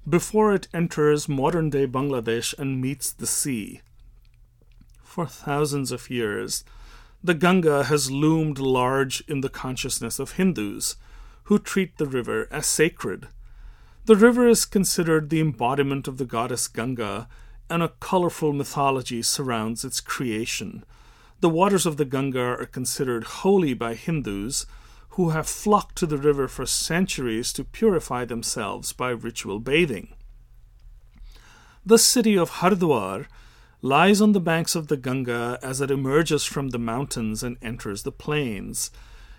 before 0.08 0.54
it 0.54 0.68
enters 0.72 1.28
modern 1.28 1.70
day 1.70 1.86
Bangladesh 1.86 2.54
and 2.58 2.80
meets 2.80 3.12
the 3.12 3.26
sea. 3.26 3.80
For 5.02 5.26
thousands 5.26 5.92
of 5.92 6.10
years, 6.10 6.64
the 7.22 7.34
Ganga 7.34 7.84
has 7.84 8.10
loomed 8.10 8.58
large 8.58 9.22
in 9.28 9.40
the 9.42 9.50
consciousness 9.50 10.18
of 10.18 10.32
Hindus, 10.32 10.96
who 11.44 11.58
treat 11.58 11.98
the 11.98 12.06
river 12.06 12.48
as 12.50 12.66
sacred. 12.66 13.28
The 14.06 14.16
river 14.16 14.48
is 14.48 14.64
considered 14.64 15.28
the 15.28 15.40
embodiment 15.40 16.08
of 16.08 16.16
the 16.16 16.24
goddess 16.24 16.66
Ganga, 16.66 17.28
and 17.68 17.82
a 17.82 17.92
colorful 18.00 18.52
mythology 18.52 19.22
surrounds 19.22 19.84
its 19.84 20.00
creation. 20.00 20.84
The 21.40 21.50
waters 21.50 21.86
of 21.86 21.96
the 21.96 22.04
Ganga 22.04 22.40
are 22.40 22.66
considered 22.66 23.24
holy 23.24 23.74
by 23.74 23.94
Hindus, 23.94 24.66
who 25.10 25.30
have 25.30 25.48
flocked 25.48 25.96
to 25.96 26.06
the 26.06 26.18
river 26.18 26.46
for 26.48 26.66
centuries 26.66 27.52
to 27.52 27.64
purify 27.64 28.24
themselves 28.24 28.92
by 28.92 29.10
ritual 29.10 29.58
bathing. 29.58 30.14
The 31.84 31.98
city 31.98 32.36
of 32.36 32.50
Hardwar 32.50 33.26
lies 33.82 34.20
on 34.20 34.32
the 34.32 34.40
banks 34.40 34.74
of 34.74 34.88
the 34.88 34.96
Ganga 34.96 35.58
as 35.62 35.80
it 35.80 35.90
emerges 35.90 36.44
from 36.44 36.68
the 36.68 36.78
mountains 36.78 37.42
and 37.42 37.56
enters 37.62 38.02
the 38.02 38.12
plains. 38.12 38.90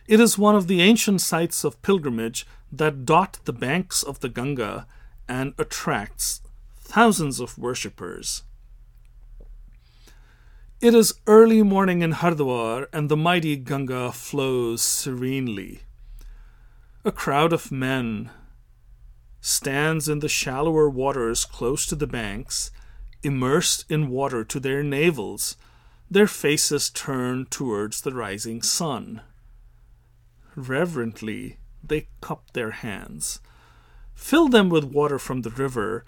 It 0.08 0.20
is 0.20 0.38
one 0.38 0.56
of 0.56 0.68
the 0.68 0.82
ancient 0.82 1.22
sites 1.22 1.64
of 1.64 1.82
pilgrimage 1.82 2.46
that 2.72 3.06
dot 3.06 3.40
the 3.46 3.54
banks 3.54 4.02
of 4.04 4.20
the 4.20 4.30
Ganga 4.30 4.88
and 5.28 5.54
attracts 5.58 6.42
thousands 6.76 7.40
of 7.40 7.58
worshippers. 7.58 8.44
It 10.82 10.96
is 10.96 11.14
early 11.28 11.62
morning 11.62 12.02
in 12.02 12.12
Hardwar, 12.12 12.88
and 12.92 13.08
the 13.08 13.16
mighty 13.16 13.56
Ganga 13.56 14.12
flows 14.12 14.82
serenely. 14.82 15.82
A 17.06 17.12
crowd 17.12 17.54
of 17.54 17.72
men 17.72 18.32
stands 19.42 20.10
in 20.10 20.22
the 20.22 20.28
shallower 20.28 20.90
waters 20.90 21.46
close 21.46 21.86
to 21.86 21.96
the 21.96 22.08
banks, 22.08 22.72
immersed 23.22 23.86
in 23.92 24.10
water 24.10 24.44
to 24.44 24.60
their 24.60 24.82
navels, 24.82 25.56
their 26.10 26.26
faces 26.26 26.90
turned 26.90 27.52
towards 27.52 28.02
the 28.02 28.12
rising 28.12 28.64
sun. 28.64 29.22
Reverently, 30.56 31.60
they 31.84 32.08
cup 32.22 32.54
their 32.54 32.72
hands, 32.72 33.40
fill 34.16 34.48
them 34.48 34.68
with 34.68 34.86
water 34.86 35.20
from 35.20 35.44
the 35.44 35.52
river, 35.52 36.06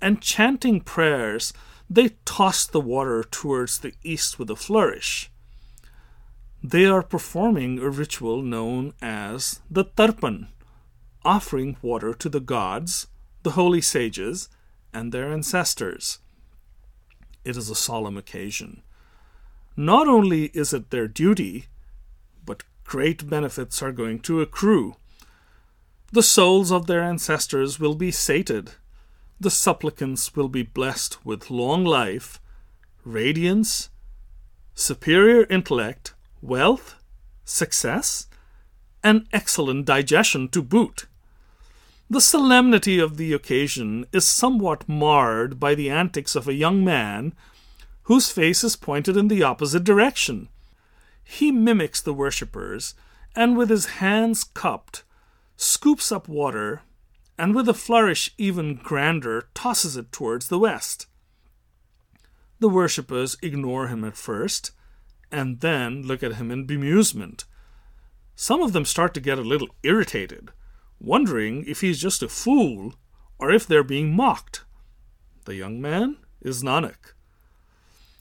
and 0.00 0.22
chanting 0.22 0.80
prayers, 0.80 1.52
they 1.88 2.10
toss 2.24 2.66
the 2.66 2.80
water 2.80 3.22
towards 3.22 3.78
the 3.78 3.94
east 4.02 4.38
with 4.38 4.50
a 4.50 4.56
flourish. 4.56 5.30
They 6.62 6.86
are 6.86 7.02
performing 7.02 7.78
a 7.78 7.90
ritual 7.90 8.42
known 8.42 8.94
as 9.02 9.60
the 9.70 9.84
Tarpan, 9.84 10.48
offering 11.24 11.76
water 11.82 12.14
to 12.14 12.28
the 12.28 12.40
gods, 12.40 13.06
the 13.42 13.50
holy 13.50 13.82
sages, 13.82 14.48
and 14.92 15.12
their 15.12 15.30
ancestors. 15.30 16.20
It 17.44 17.56
is 17.56 17.68
a 17.68 17.74
solemn 17.74 18.16
occasion. 18.16 18.82
Not 19.76 20.08
only 20.08 20.46
is 20.54 20.72
it 20.72 20.90
their 20.90 21.08
duty, 21.08 21.66
but 22.46 22.62
great 22.84 23.28
benefits 23.28 23.82
are 23.82 23.92
going 23.92 24.20
to 24.20 24.40
accrue. 24.40 24.96
The 26.12 26.22
souls 26.22 26.70
of 26.70 26.86
their 26.86 27.02
ancestors 27.02 27.78
will 27.78 27.94
be 27.94 28.10
sated 28.10 28.70
the 29.44 29.50
supplicants 29.50 30.34
will 30.34 30.48
be 30.48 30.62
blessed 30.62 31.22
with 31.22 31.50
long 31.50 31.84
life, 31.84 32.40
radiance, 33.04 33.90
superior 34.74 35.44
intellect, 35.50 36.14
wealth, 36.40 36.94
success, 37.44 38.26
and 39.02 39.26
excellent 39.34 39.84
digestion 39.84 40.48
to 40.48 40.62
boot. 40.62 41.04
The 42.08 42.22
solemnity 42.22 42.98
of 42.98 43.18
the 43.18 43.34
occasion 43.34 44.06
is 44.12 44.26
somewhat 44.26 44.88
marred 44.88 45.60
by 45.60 45.74
the 45.74 45.90
antics 45.90 46.34
of 46.34 46.48
a 46.48 46.54
young 46.54 46.82
man 46.82 47.34
whose 48.04 48.30
face 48.30 48.64
is 48.64 48.76
pointed 48.76 49.14
in 49.14 49.28
the 49.28 49.42
opposite 49.42 49.84
direction. 49.84 50.48
He 51.22 51.52
mimics 51.52 52.00
the 52.00 52.14
worshippers, 52.14 52.94
and 53.36 53.58
with 53.58 53.68
his 53.68 54.00
hands 54.00 54.42
cupped, 54.42 55.02
scoops 55.58 56.10
up 56.10 56.28
water 56.28 56.80
and 57.38 57.54
with 57.54 57.68
a 57.68 57.74
flourish 57.74 58.32
even 58.38 58.76
grander 58.76 59.48
tosses 59.54 59.96
it 59.96 60.12
towards 60.12 60.48
the 60.48 60.58
west. 60.58 61.06
The 62.60 62.68
worshippers 62.68 63.36
ignore 63.42 63.88
him 63.88 64.04
at 64.04 64.16
first, 64.16 64.70
and 65.30 65.60
then 65.60 66.02
look 66.02 66.22
at 66.22 66.36
him 66.36 66.50
in 66.50 66.66
bemusement. 66.66 67.44
Some 68.36 68.62
of 68.62 68.72
them 68.72 68.84
start 68.84 69.14
to 69.14 69.20
get 69.20 69.38
a 69.38 69.42
little 69.42 69.68
irritated, 69.82 70.50
wondering 71.00 71.64
if 71.66 71.80
he's 71.80 72.00
just 72.00 72.22
a 72.22 72.28
fool 72.28 72.94
or 73.38 73.50
if 73.50 73.66
they're 73.66 73.84
being 73.84 74.14
mocked. 74.14 74.64
The 75.44 75.56
young 75.56 75.80
man 75.80 76.18
is 76.40 76.62
Nanak. 76.62 77.14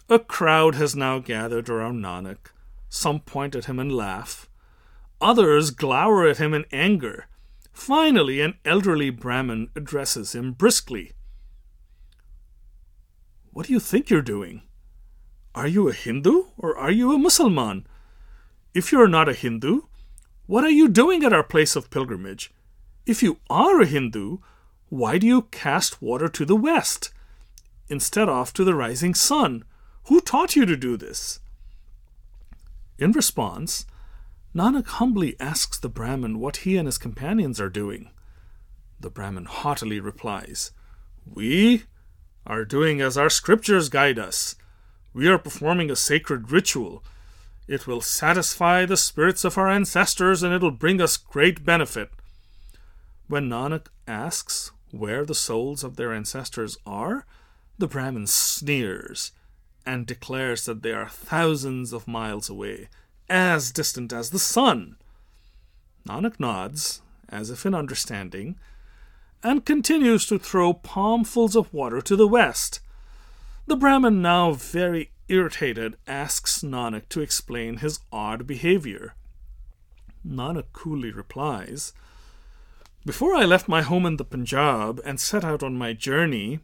A 0.10 0.20
crowd 0.20 0.76
has 0.76 0.96
now 0.96 1.20
gathered 1.20 1.70
around 1.70 2.02
Nanak. 2.02 2.52
Some 2.90 3.20
point 3.20 3.56
at 3.56 3.66
him 3.66 3.80
and 3.80 3.92
laugh. 3.92 4.50
Others 5.22 5.72
glower 5.72 6.28
at 6.28 6.38
him 6.38 6.54
in 6.54 6.66
anger 6.72 7.28
Finally, 7.74 8.40
an 8.40 8.54
elderly 8.64 9.10
Brahmin 9.10 9.70
addresses 9.76 10.34
him 10.34 10.54
briskly. 10.54 11.12
What 13.52 13.66
do 13.68 13.74
you 13.74 13.80
think 13.80 14.10
you're 14.10 14.22
doing? 14.22 14.62
Are 15.54 15.68
you 15.68 15.90
a 15.90 15.94
Hindu 15.94 16.46
or 16.58 16.78
are 16.78 16.92
you 16.92 17.14
a 17.14 17.18
Mussulman? 17.18 17.86
If 18.74 18.92
you 18.92 19.02
are 19.02 19.08
not 19.08 19.30
a 19.30 19.34
Hindu, 19.34 19.82
what 20.46 20.64
are 20.64 20.70
you 20.70 20.88
doing 20.88 21.24
at 21.24 21.34
our 21.34 21.44
place 21.44 21.76
of 21.76 21.90
pilgrimage? 21.90 22.52
If 23.06 23.22
you 23.22 23.40
are 23.50 23.82
a 23.82 23.86
Hindu, 23.86 24.38
why 24.90 25.18
do 25.18 25.28
you 25.28 25.44
cast 25.44 26.02
water 26.02 26.28
to 26.30 26.46
the 26.46 26.56
west 26.56 27.12
instead 27.90 28.30
of 28.30 28.54
to 28.54 28.64
the 28.64 28.76
rising 28.76 29.14
sun? 29.14 29.64
Who 30.06 30.22
taught 30.22 30.56
you 30.56 30.66
to 30.66 30.78
do 30.78 30.98
this? 30.98 31.40
In 32.98 33.12
response, 33.12 33.86
Nanak 34.56 34.86
humbly 34.86 35.36
asks 35.40 35.80
the 35.80 35.90
Brahmin 35.90 36.40
what 36.40 36.58
he 36.58 36.78
and 36.78 36.88
his 36.88 37.00
companions 37.00 37.60
are 37.60 37.70
doing. 37.70 38.12
The 39.00 39.10
Brahmin 39.10 39.46
haughtily 39.46 40.00
replies, 40.00 40.72
We 41.26 41.84
are 42.46 42.64
doing 42.64 43.02
as 43.02 43.18
our 43.18 43.32
scriptures 43.32 43.90
guide 43.90 44.20
us. 44.20 44.56
We 45.12 45.28
are 45.28 45.40
performing 45.40 45.90
a 45.90 45.96
sacred 45.96 46.52
ritual. 46.52 47.04
It 47.68 47.88
will 47.88 48.02
satisfy 48.02 48.86
the 48.86 48.98
spirits 48.98 49.44
of 49.44 49.58
our 49.58 49.70
ancestors 49.70 50.44
and 50.44 50.54
it'll 50.54 50.70
bring 50.70 51.02
us 51.02 51.18
great 51.18 51.66
benefit. 51.66 52.12
When 53.28 53.50
Nanak 53.50 53.88
asks 54.08 54.72
where 54.92 55.26
the 55.26 55.34
souls 55.34 55.84
of 55.84 55.96
their 55.96 56.14
ancestors 56.14 56.78
are, 56.86 57.26
the 57.80 57.88
Brahmin 57.88 58.28
sneers 58.28 59.32
and 59.84 60.06
declares 60.06 60.66
that 60.66 60.84
they 60.84 60.92
are 60.92 61.10
thousands 61.10 61.92
of 61.92 62.08
miles 62.08 62.50
away 62.50 62.90
as 63.34 63.72
distant 63.72 64.14
as 64.14 64.30
the 64.30 64.38
sun. 64.38 64.96
Nanak 66.08 66.40
nods, 66.40 67.02
as 67.28 67.50
if 67.50 67.66
in 67.66 67.74
understanding, 67.74 68.60
and 69.42 69.66
continues 69.66 70.28
to 70.28 70.38
throw 70.38 70.72
palmfuls 70.72 71.56
of 71.56 71.74
water 71.74 72.00
to 72.00 72.16
the 72.16 72.28
west. 72.28 72.80
The 73.66 73.76
Brahmin, 73.76 74.22
now 74.22 74.52
very 74.52 75.10
irritated, 75.28 75.98
asks 76.06 76.62
Nanak 76.62 77.10
to 77.10 77.22
explain 77.22 77.78
his 77.78 78.02
odd 78.12 78.46
behavior. 78.46 79.16
Nanak 80.24 80.66
coolly 80.72 81.12
replies, 81.12 81.92
Before 83.04 83.34
I 83.34 83.46
left 83.46 83.68
my 83.68 83.82
home 83.82 84.06
in 84.06 84.18
the 84.18 84.26
Punjab 84.26 85.02
and 85.04 85.20
set 85.20 85.44
out 85.44 85.64
on 85.64 85.76
my 85.76 85.94
journey, 85.94 86.60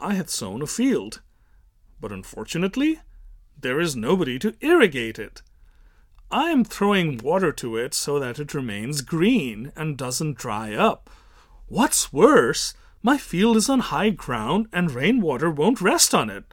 I 0.00 0.14
had 0.14 0.30
sown 0.30 0.62
a 0.62 0.66
field. 0.66 1.20
But 2.00 2.10
unfortunately, 2.10 2.98
there 3.56 3.78
is 3.78 3.94
nobody 3.94 4.40
to 4.40 4.56
irrigate 4.60 5.20
it. 5.20 5.42
I 6.30 6.50
am 6.50 6.62
throwing 6.62 7.18
water 7.18 7.52
to 7.52 7.76
it 7.76 7.94
so 7.94 8.18
that 8.18 8.38
it 8.38 8.52
remains 8.52 9.00
green 9.00 9.72
and 9.74 9.96
doesn't 9.96 10.36
dry 10.36 10.74
up. 10.74 11.08
What's 11.68 12.12
worse, 12.12 12.74
my 13.02 13.16
field 13.16 13.56
is 13.56 13.70
on 13.70 13.80
high 13.80 14.10
ground 14.10 14.66
and 14.72 14.90
rainwater 14.90 15.50
won't 15.50 15.80
rest 15.80 16.14
on 16.14 16.28
it. 16.28 16.44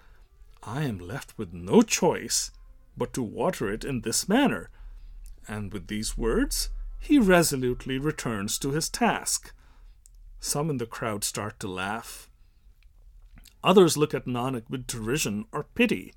I 0.64 0.84
am 0.84 0.98
left 0.98 1.38
with 1.38 1.54
no 1.54 1.82
choice 1.82 2.52
but 2.98 3.14
to 3.14 3.22
water 3.22 3.70
it 3.70 3.84
in 3.84 4.02
this 4.02 4.30
manner. 4.30 4.70
And 5.48 5.74
with 5.74 5.88
these 5.88 6.18
words, 6.18 6.70
he 7.00 7.20
resolutely 7.20 8.00
returns 8.00 8.58
to 8.60 8.72
his 8.72 8.90
task. 8.90 9.54
Some 10.40 10.70
in 10.70 10.78
the 10.78 10.86
crowd 10.86 11.24
start 11.24 11.60
to 11.60 11.68
laugh. 11.68 12.30
Others 13.64 13.98
look 13.98 14.14
at 14.14 14.26
Nanak 14.26 14.70
with 14.70 14.88
derision 14.88 15.46
or 15.52 15.64
pity. 15.76 16.14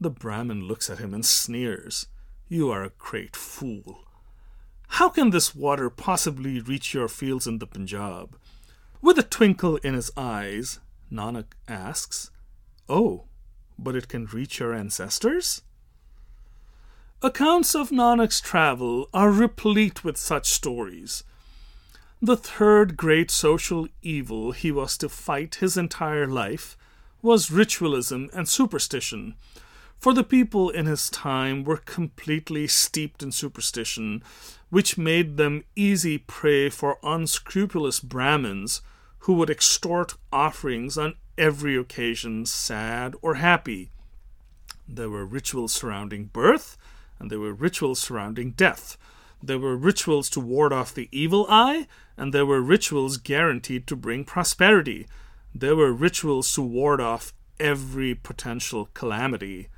The 0.00 0.10
Brahmin 0.10 0.64
looks 0.64 0.90
at 0.90 0.98
him 0.98 1.14
and 1.14 1.24
sneers. 1.24 2.06
You 2.48 2.70
are 2.70 2.84
a 2.84 2.92
great 2.98 3.36
fool. 3.36 4.04
How 4.88 5.08
can 5.08 5.30
this 5.30 5.54
water 5.54 5.88
possibly 5.88 6.60
reach 6.60 6.92
your 6.92 7.08
fields 7.08 7.46
in 7.46 7.58
the 7.58 7.66
Punjab? 7.66 8.38
With 9.00 9.18
a 9.18 9.22
twinkle 9.22 9.76
in 9.78 9.94
his 9.94 10.10
eyes, 10.16 10.78
Nanak 11.10 11.52
asks, 11.68 12.30
Oh, 12.88 13.24
but 13.78 13.96
it 13.96 14.08
can 14.08 14.26
reach 14.26 14.60
your 14.60 14.74
ancestors? 14.74 15.62
Accounts 17.22 17.74
of 17.74 17.88
Nanak's 17.88 18.40
travel 18.40 19.08
are 19.14 19.30
replete 19.30 20.04
with 20.04 20.18
such 20.18 20.46
stories. 20.50 21.24
The 22.20 22.36
third 22.36 22.96
great 22.96 23.30
social 23.30 23.88
evil 24.02 24.52
he 24.52 24.70
was 24.70 24.98
to 24.98 25.08
fight 25.08 25.56
his 25.56 25.76
entire 25.76 26.26
life 26.26 26.76
was 27.22 27.50
ritualism 27.50 28.28
and 28.34 28.46
superstition, 28.46 29.34
for 29.98 30.12
the 30.12 30.24
people 30.24 30.68
in 30.70 30.86
his 30.86 31.08
time 31.08 31.64
were 31.64 31.78
completely 31.78 32.66
steeped 32.66 33.22
in 33.22 33.32
superstition, 33.32 34.22
which 34.68 34.98
made 34.98 35.36
them 35.36 35.64
easy 35.74 36.18
prey 36.18 36.68
for 36.68 36.98
unscrupulous 37.02 38.00
Brahmins 38.00 38.82
who 39.20 39.32
would 39.32 39.48
extort 39.48 40.14
offerings 40.30 40.98
on 40.98 41.14
every 41.38 41.76
occasion, 41.76 42.44
sad 42.44 43.14
or 43.22 43.36
happy. 43.36 43.90
There 44.86 45.08
were 45.08 45.24
rituals 45.24 45.72
surrounding 45.72 46.26
birth, 46.26 46.76
and 47.18 47.30
there 47.30 47.40
were 47.40 47.54
rituals 47.54 48.00
surrounding 48.00 48.50
death. 48.50 48.98
There 49.42 49.58
were 49.58 49.76
rituals 49.76 50.28
to 50.30 50.40
ward 50.40 50.72
off 50.72 50.94
the 50.94 51.08
evil 51.10 51.46
eye, 51.48 51.86
and 52.16 52.34
there 52.34 52.44
were 52.44 52.60
rituals 52.60 53.16
guaranteed 53.16 53.86
to 53.86 53.96
bring 53.96 54.24
prosperity. 54.24 55.06
There 55.54 55.76
were 55.76 55.92
rituals 55.92 56.52
to 56.54 56.62
ward 56.62 57.00
off 57.00 57.32
every 57.58 58.14
potential 58.14 58.90
calamity 58.92 59.68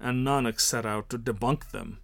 and 0.00 0.26
Nanak 0.26 0.60
set 0.60 0.86
out 0.86 1.08
to 1.10 1.18
debunk 1.18 1.70
them. 1.70 1.98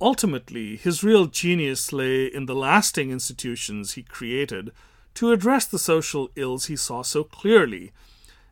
Ultimately, 0.00 0.76
his 0.76 1.02
real 1.02 1.26
genius 1.26 1.92
lay 1.92 2.26
in 2.26 2.46
the 2.46 2.54
lasting 2.54 3.10
institutions 3.10 3.92
he 3.94 4.04
created 4.04 4.70
to 5.14 5.32
address 5.32 5.66
the 5.66 5.80
social 5.80 6.30
ills 6.36 6.66
he 6.66 6.76
saw 6.76 7.02
so 7.02 7.24
clearly, 7.24 7.90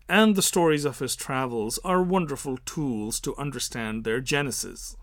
and 0.09 0.35
the 0.35 0.43
stories 0.43 0.85
of 0.85 0.99
his 0.99 1.15
travels 1.15 1.79
are 1.85 2.03
wonderful 2.03 2.59
tools 2.65 3.21
to 3.21 3.37
understand 3.37 4.03
their 4.03 4.21
genesis. 4.21 4.97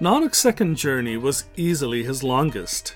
Nanak's 0.00 0.38
second 0.38 0.76
journey 0.76 1.16
was 1.16 1.44
easily 1.56 2.02
his 2.02 2.24
longest. 2.24 2.95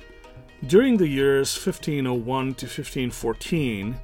During 0.66 0.98
the 0.98 1.08
years 1.08 1.54
1501 1.56 2.54
to 2.54 2.66
1514, 2.66 3.96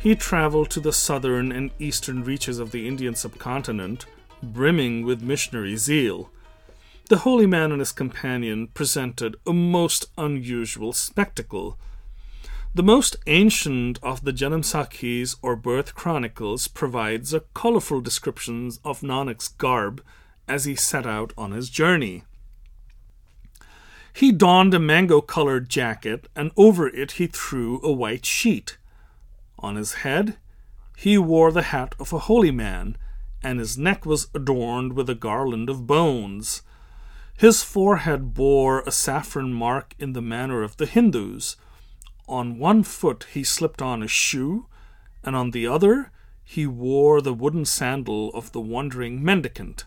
he 0.00 0.16
traveled 0.16 0.68
to 0.70 0.80
the 0.80 0.92
southern 0.92 1.52
and 1.52 1.70
eastern 1.78 2.24
reaches 2.24 2.58
of 2.58 2.72
the 2.72 2.88
Indian 2.88 3.14
subcontinent, 3.14 4.06
brimming 4.42 5.04
with 5.04 5.22
missionary 5.22 5.76
zeal. 5.76 6.30
The 7.08 7.18
holy 7.18 7.46
man 7.46 7.70
and 7.70 7.80
his 7.80 7.92
companion 7.92 8.68
presented 8.68 9.36
a 9.46 9.52
most 9.52 10.06
unusual 10.18 10.92
spectacle. 10.92 11.78
The 12.74 12.82
most 12.82 13.14
ancient 13.28 14.00
of 14.02 14.24
the 14.24 14.32
Janam 14.32 14.64
Sakhis 14.64 15.36
or 15.42 15.54
birth 15.54 15.94
chronicles 15.94 16.66
provides 16.66 17.32
a 17.32 17.44
colorful 17.54 18.00
description 18.00 18.72
of 18.84 19.02
Nanak's 19.02 19.48
garb 19.48 20.02
as 20.48 20.64
he 20.64 20.74
set 20.74 21.06
out 21.06 21.32
on 21.38 21.52
his 21.52 21.70
journey. 21.70 22.24
He 24.12 24.32
donned 24.32 24.74
a 24.74 24.78
mango 24.78 25.20
colored 25.20 25.68
jacket, 25.68 26.28
and 26.34 26.50
over 26.56 26.88
it 26.88 27.12
he 27.12 27.26
threw 27.26 27.80
a 27.82 27.92
white 27.92 28.26
sheet. 28.26 28.76
On 29.58 29.76
his 29.76 29.94
head, 29.94 30.38
he 30.96 31.16
wore 31.16 31.52
the 31.52 31.62
hat 31.62 31.94
of 31.98 32.12
a 32.12 32.18
holy 32.20 32.50
man, 32.50 32.96
and 33.42 33.58
his 33.58 33.78
neck 33.78 34.04
was 34.04 34.28
adorned 34.34 34.92
with 34.92 35.08
a 35.08 35.14
garland 35.14 35.70
of 35.70 35.86
bones. 35.86 36.62
His 37.36 37.62
forehead 37.62 38.34
bore 38.34 38.80
a 38.80 38.92
saffron 38.92 39.54
mark 39.54 39.94
in 39.98 40.12
the 40.12 40.20
manner 40.20 40.62
of 40.62 40.76
the 40.76 40.86
Hindus. 40.86 41.56
On 42.28 42.58
one 42.58 42.82
foot 42.82 43.26
he 43.32 43.42
slipped 43.42 43.80
on 43.80 44.02
a 44.02 44.08
shoe, 44.08 44.66
and 45.24 45.34
on 45.34 45.52
the 45.52 45.66
other 45.66 46.12
he 46.44 46.66
wore 46.66 47.22
the 47.22 47.32
wooden 47.32 47.64
sandal 47.64 48.30
of 48.34 48.52
the 48.52 48.60
wandering 48.60 49.22
mendicant. 49.24 49.86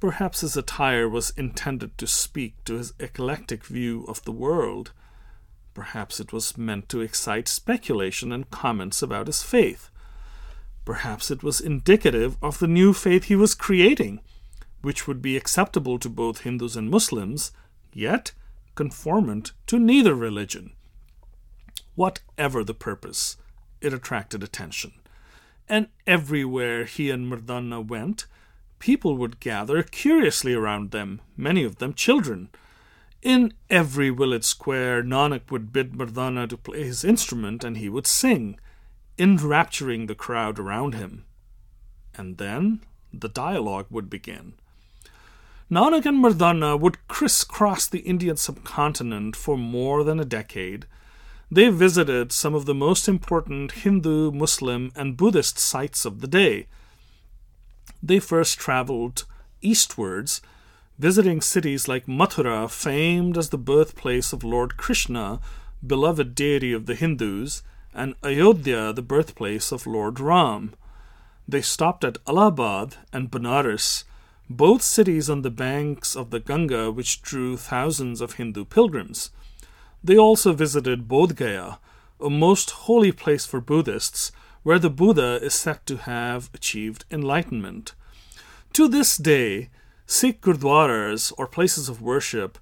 Perhaps 0.00 0.40
his 0.40 0.56
attire 0.56 1.06
was 1.06 1.30
intended 1.36 1.98
to 1.98 2.06
speak 2.06 2.64
to 2.64 2.74
his 2.74 2.94
eclectic 2.98 3.66
view 3.66 4.06
of 4.08 4.24
the 4.24 4.32
world. 4.32 4.92
Perhaps 5.74 6.18
it 6.18 6.32
was 6.32 6.56
meant 6.56 6.88
to 6.88 7.02
excite 7.02 7.46
speculation 7.46 8.32
and 8.32 8.50
comments 8.50 9.02
about 9.02 9.26
his 9.26 9.42
faith. 9.42 9.90
Perhaps 10.86 11.30
it 11.30 11.42
was 11.42 11.60
indicative 11.60 12.38
of 12.40 12.58
the 12.58 12.66
new 12.66 12.94
faith 12.94 13.24
he 13.24 13.36
was 13.36 13.54
creating, 13.54 14.20
which 14.80 15.06
would 15.06 15.20
be 15.20 15.36
acceptable 15.36 15.98
to 15.98 16.08
both 16.08 16.40
Hindus 16.40 16.76
and 16.76 16.90
Muslims, 16.90 17.52
yet 17.92 18.32
conformant 18.74 19.52
to 19.66 19.78
neither 19.78 20.14
religion. 20.14 20.72
Whatever 21.94 22.64
the 22.64 22.72
purpose, 22.72 23.36
it 23.82 23.92
attracted 23.92 24.42
attention. 24.42 24.92
And 25.68 25.88
everywhere 26.06 26.86
he 26.86 27.10
and 27.10 27.30
Mardana 27.30 27.86
went, 27.86 28.26
people 28.80 29.16
would 29.16 29.38
gather 29.38 29.84
curiously 29.84 30.52
around 30.52 30.90
them, 30.90 31.20
many 31.36 31.62
of 31.62 31.76
them 31.76 31.94
children. 31.94 32.48
In 33.22 33.52
every 33.68 34.10
village 34.10 34.44
square, 34.44 35.02
Nanak 35.02 35.50
would 35.50 35.72
bid 35.72 35.92
Mardana 35.92 36.48
to 36.48 36.56
play 36.56 36.82
his 36.82 37.04
instrument 37.04 37.62
and 37.62 37.76
he 37.76 37.88
would 37.88 38.06
sing, 38.06 38.58
enrapturing 39.18 40.06
the 40.06 40.14
crowd 40.14 40.58
around 40.58 40.94
him. 40.94 41.24
And 42.16 42.38
then 42.38 42.80
the 43.12 43.28
dialogue 43.28 43.86
would 43.90 44.08
begin. 44.10 44.54
Nanak 45.70 46.06
and 46.06 46.24
Mardana 46.24 46.80
would 46.80 47.06
crisscross 47.06 47.86
the 47.86 48.00
Indian 48.00 48.36
subcontinent 48.36 49.36
for 49.36 49.56
more 49.56 50.02
than 50.02 50.18
a 50.18 50.24
decade. 50.24 50.86
They 51.50 51.68
visited 51.68 52.32
some 52.32 52.54
of 52.54 52.64
the 52.64 52.74
most 52.74 53.08
important 53.08 53.72
Hindu, 53.72 54.32
Muslim, 54.32 54.90
and 54.96 55.16
Buddhist 55.16 55.58
sites 55.58 56.04
of 56.04 56.20
the 56.20 56.26
day 56.26 56.66
they 58.02 58.18
first 58.18 58.58
traveled 58.58 59.24
eastwards, 59.62 60.40
visiting 60.98 61.40
cities 61.40 61.88
like 61.88 62.06
Mathura, 62.06 62.70
famed 62.70 63.36
as 63.38 63.48
the 63.48 63.58
birthplace 63.58 64.32
of 64.32 64.44
Lord 64.44 64.76
Krishna, 64.76 65.40
beloved 65.86 66.34
deity 66.34 66.72
of 66.72 66.86
the 66.86 66.94
Hindus, 66.94 67.62
and 67.94 68.14
Ayodhya, 68.22 68.92
the 68.92 69.02
birthplace 69.02 69.72
of 69.72 69.86
Lord 69.86 70.20
Ram. 70.20 70.74
They 71.48 71.62
stopped 71.62 72.04
at 72.04 72.18
Allahabad 72.26 72.96
and 73.12 73.30
Benares, 73.30 74.04
both 74.48 74.82
cities 74.82 75.30
on 75.30 75.42
the 75.42 75.50
banks 75.50 76.14
of 76.14 76.30
the 76.30 76.40
Ganga 76.40 76.90
which 76.90 77.22
drew 77.22 77.56
thousands 77.56 78.20
of 78.20 78.34
Hindu 78.34 78.64
pilgrims. 78.64 79.30
They 80.02 80.16
also 80.16 80.52
visited 80.52 81.08
Bodh 81.08 81.34
Gaya, 81.34 81.78
a 82.20 82.30
most 82.30 82.70
holy 82.70 83.12
place 83.12 83.46
for 83.46 83.60
Buddhists, 83.60 84.32
where 84.62 84.78
the 84.78 84.90
Buddha 84.90 85.38
is 85.42 85.54
said 85.54 85.84
to 85.86 85.96
have 85.96 86.50
achieved 86.52 87.04
enlightenment. 87.10 87.94
To 88.74 88.88
this 88.88 89.16
day, 89.16 89.70
Sikh 90.06 90.40
gurdwaras, 90.40 91.32
or 91.38 91.46
places 91.46 91.88
of 91.88 92.02
worship, 92.02 92.58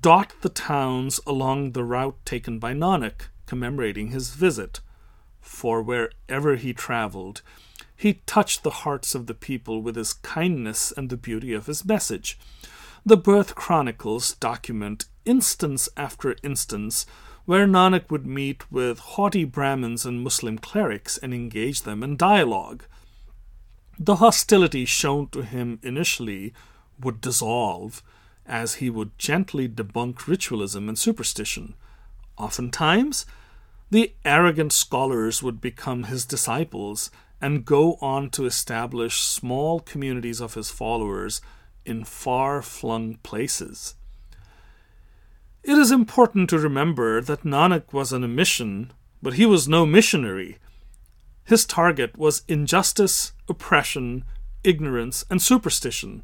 dot 0.00 0.32
the 0.40 0.48
towns 0.48 1.20
along 1.26 1.72
the 1.72 1.84
route 1.84 2.16
taken 2.24 2.58
by 2.58 2.72
Nanak, 2.72 3.28
commemorating 3.46 4.08
his 4.08 4.30
visit. 4.30 4.80
For 5.40 5.82
wherever 5.82 6.56
he 6.56 6.72
traveled, 6.72 7.42
he 7.94 8.14
touched 8.26 8.62
the 8.62 8.82
hearts 8.82 9.14
of 9.14 9.26
the 9.26 9.34
people 9.34 9.80
with 9.80 9.96
his 9.96 10.12
kindness 10.12 10.92
and 10.96 11.08
the 11.08 11.16
beauty 11.16 11.52
of 11.52 11.66
his 11.66 11.84
message. 11.84 12.38
The 13.04 13.16
birth 13.16 13.54
chronicles 13.54 14.34
document 14.34 15.06
instance 15.24 15.88
after 15.96 16.36
instance 16.42 17.06
where 17.46 17.66
Nanak 17.66 18.10
would 18.10 18.26
meet 18.26 18.70
with 18.70 18.98
haughty 18.98 19.44
Brahmins 19.44 20.04
and 20.04 20.22
Muslim 20.22 20.58
clerics 20.58 21.16
and 21.16 21.32
engage 21.32 21.82
them 21.82 22.02
in 22.02 22.16
dialogue. 22.16 22.84
The 23.98 24.16
hostility 24.16 24.84
shown 24.84 25.28
to 25.28 25.42
him 25.42 25.78
initially 25.82 26.52
would 27.00 27.20
dissolve 27.20 28.02
as 28.44 28.74
he 28.74 28.90
would 28.90 29.18
gently 29.18 29.68
debunk 29.68 30.26
ritualism 30.26 30.88
and 30.88 30.98
superstition. 30.98 31.74
Oftentimes, 32.36 33.26
the 33.90 34.12
arrogant 34.24 34.72
scholars 34.72 35.42
would 35.42 35.60
become 35.60 36.04
his 36.04 36.26
disciples 36.26 37.10
and 37.40 37.64
go 37.64 37.94
on 38.00 38.30
to 38.30 38.46
establish 38.46 39.20
small 39.20 39.80
communities 39.80 40.40
of 40.40 40.54
his 40.54 40.70
followers 40.70 41.40
in 41.84 42.04
far 42.04 42.62
flung 42.62 43.16
places. 43.22 43.94
It 45.66 45.78
is 45.78 45.90
important 45.90 46.48
to 46.50 46.60
remember 46.60 47.20
that 47.20 47.42
Nanak 47.42 47.92
was 47.92 48.12
on 48.12 48.22
a 48.22 48.28
mission, 48.28 48.92
but 49.20 49.34
he 49.34 49.44
was 49.44 49.66
no 49.66 49.84
missionary. 49.84 50.58
His 51.42 51.64
target 51.64 52.16
was 52.16 52.44
injustice, 52.46 53.32
oppression, 53.48 54.24
ignorance, 54.62 55.24
and 55.28 55.42
superstition. 55.42 56.22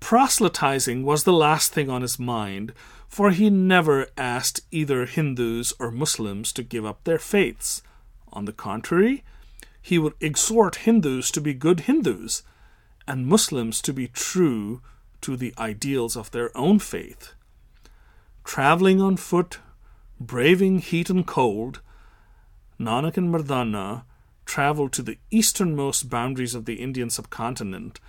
Proselytizing 0.00 1.04
was 1.04 1.22
the 1.22 1.32
last 1.32 1.72
thing 1.72 1.88
on 1.88 2.02
his 2.02 2.18
mind, 2.18 2.72
for 3.06 3.30
he 3.30 3.48
never 3.48 4.08
asked 4.16 4.62
either 4.72 5.06
Hindus 5.06 5.72
or 5.78 5.92
Muslims 5.92 6.52
to 6.54 6.64
give 6.64 6.84
up 6.84 7.04
their 7.04 7.20
faiths. 7.20 7.80
On 8.32 8.44
the 8.44 8.52
contrary, 8.52 9.22
he 9.80 10.00
would 10.00 10.14
exhort 10.20 10.82
Hindus 10.82 11.30
to 11.30 11.40
be 11.40 11.54
good 11.54 11.80
Hindus 11.86 12.42
and 13.06 13.24
Muslims 13.24 13.80
to 13.82 13.92
be 13.92 14.08
true 14.08 14.82
to 15.20 15.36
the 15.36 15.54
ideals 15.58 16.16
of 16.16 16.32
their 16.32 16.50
own 16.58 16.80
faith 16.80 17.34
traveling 18.48 18.98
on 18.98 19.14
foot, 19.14 19.58
braving 20.18 20.78
heat 20.78 21.10
and 21.10 21.26
cold, 21.26 21.82
Nanak 22.80 23.18
and 23.18 23.28
Mardana 23.28 24.04
traveled 24.46 24.90
to 24.94 25.02
the 25.02 25.18
easternmost 25.30 26.08
boundaries 26.08 26.54
of 26.54 26.64
the 26.64 26.76
Indian 26.76 27.10
subcontinent, 27.10 28.00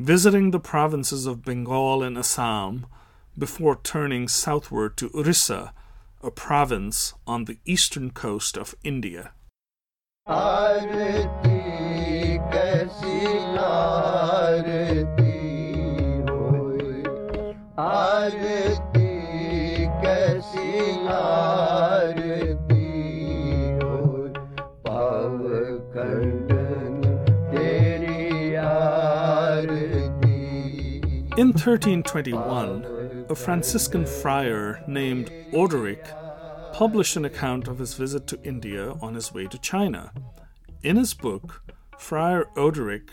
visiting 0.00 0.50
the 0.50 0.58
provinces 0.58 1.24
of 1.24 1.44
Bengal 1.44 2.02
and 2.02 2.18
Assam, 2.18 2.84
before 3.38 3.78
turning 3.80 4.26
southward 4.26 4.96
to 4.96 5.08
Orissa, 5.14 5.72
a 6.20 6.32
province 6.32 7.14
on 7.24 7.44
the 7.44 7.58
eastern 7.64 8.10
coast 8.10 8.58
of 8.58 8.74
India. 8.82 9.30
In 31.38 31.48
1321, 31.48 33.26
a 33.28 33.34
Franciscan 33.34 34.06
friar 34.06 34.82
named 34.88 35.30
Odoric 35.52 36.02
published 36.72 37.16
an 37.16 37.26
account 37.26 37.68
of 37.68 37.78
his 37.78 37.92
visit 37.92 38.26
to 38.28 38.42
India 38.42 38.92
on 39.02 39.14
his 39.14 39.34
way 39.34 39.46
to 39.46 39.58
China. 39.58 40.12
In 40.82 40.96
his 40.96 41.12
book, 41.12 41.62
Friar 41.98 42.46
Odoric 42.56 43.10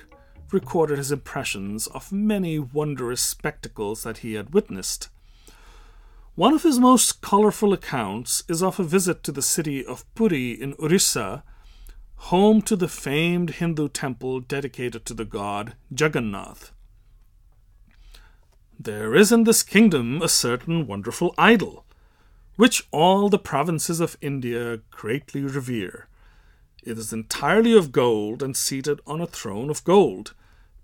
recorded 0.51 0.99
his 0.99 1.11
impressions 1.11 1.87
of 1.87 2.13
many 2.13 2.59
wondrous 2.59 3.21
spectacles 3.21 4.03
that 4.03 4.19
he 4.19 4.35
had 4.35 4.53
witnessed. 4.53 5.09
One 6.36 6.55
of 6.55 6.63
his 6.63 6.79
most 6.79 7.21
colorful 7.21 7.73
accounts 7.73 8.43
is 8.47 8.63
of 8.63 8.79
a 8.79 8.84
visit 8.84 9.23
to 9.23 9.31
the 9.31 9.43
city 9.43 9.86
of 9.86 10.03
Puri 10.15 10.51
in 10.51 10.73
Orissa, 10.79 11.43
home 12.15 12.63
to 12.63 12.75
the 12.75 12.88
famed 12.88 13.51
Hindu 13.51 13.89
temple 13.89 14.39
dedicated 14.39 15.05
to 15.05 15.13
the 15.13 15.25
god 15.25 15.75
Jagannath. 15.95 16.71
There 18.79 19.13
is 19.13 19.31
in 19.31 19.43
this 19.43 19.61
kingdom 19.61 20.23
a 20.23 20.27
certain 20.27 20.88
wonderful 20.88 21.36
idol, 21.38 21.86
which 22.55 22.88
all 22.89 23.29
the 23.29 23.38
provinces 23.38 23.99
of 23.99 24.17
India 24.19 24.79
greatly 24.89 25.43
revere. 25.43 26.07
It 26.81 26.97
is 26.97 27.13
entirely 27.13 27.77
of 27.77 27.91
gold 27.91 28.41
and 28.41 28.57
seated 28.57 29.01
on 29.05 29.21
a 29.21 29.27
throne 29.27 29.69
of 29.69 29.84
gold. 29.84 30.34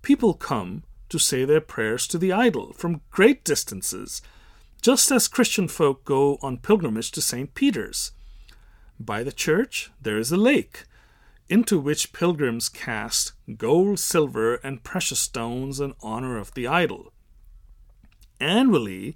People 0.03 0.35
come 0.35 0.83
to 1.09 1.17
say 1.17 1.43
their 1.43 1.59
prayers 1.59 2.05
to 2.09 2.19
the 2.19 2.31
idol 2.31 2.71
from 2.73 3.01
great 3.09 3.43
distances, 3.43 4.21
just 4.81 5.11
as 5.11 5.27
Christian 5.27 5.67
folk 5.67 6.05
go 6.05 6.37
on 6.41 6.57
pilgrimage 6.57 7.11
to 7.11 7.21
St. 7.21 7.53
Peter's. 7.53 8.11
By 8.99 9.23
the 9.23 9.31
church 9.31 9.91
there 10.01 10.17
is 10.17 10.31
a 10.31 10.37
lake, 10.37 10.85
into 11.47 11.79
which 11.79 12.13
pilgrims 12.13 12.69
cast 12.69 13.33
gold, 13.57 13.99
silver, 13.99 14.55
and 14.55 14.83
precious 14.83 15.19
stones 15.19 15.79
in 15.79 15.93
honor 16.01 16.37
of 16.37 16.53
the 16.53 16.67
idol 16.67 17.11
annually, 18.39 19.15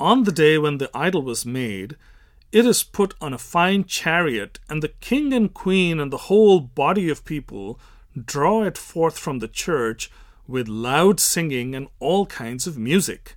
on 0.00 0.24
the 0.24 0.32
day 0.32 0.58
when 0.58 0.78
the 0.78 0.90
idol 0.94 1.22
was 1.22 1.46
made, 1.46 1.96
it 2.50 2.66
is 2.66 2.82
put 2.82 3.14
on 3.20 3.32
a 3.32 3.38
fine 3.38 3.84
chariot, 3.84 4.58
and 4.68 4.82
the 4.82 4.88
king 4.88 5.32
and 5.32 5.54
queen 5.54 6.00
and 6.00 6.12
the 6.12 6.28
whole 6.28 6.60
body 6.60 7.08
of 7.08 7.24
people 7.24 7.78
draw 8.26 8.62
it 8.62 8.76
forth 8.76 9.18
from 9.18 9.38
the 9.38 9.48
church 9.48 10.10
with 10.46 10.68
loud 10.68 11.20
singing 11.20 11.74
and 11.74 11.88
all 11.98 12.26
kinds 12.26 12.66
of 12.66 12.76
music. 12.76 13.36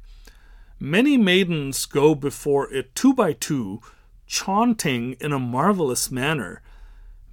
Many 0.79 1.17
maidens 1.17 1.85
go 1.85 2.15
before 2.15 2.71
it 2.73 2.95
two 2.95 3.13
by 3.13 3.33
two, 3.33 3.81
chaunting 4.27 5.13
in 5.19 5.31
a 5.31 5.39
marvelous 5.39 6.11
manner. 6.11 6.61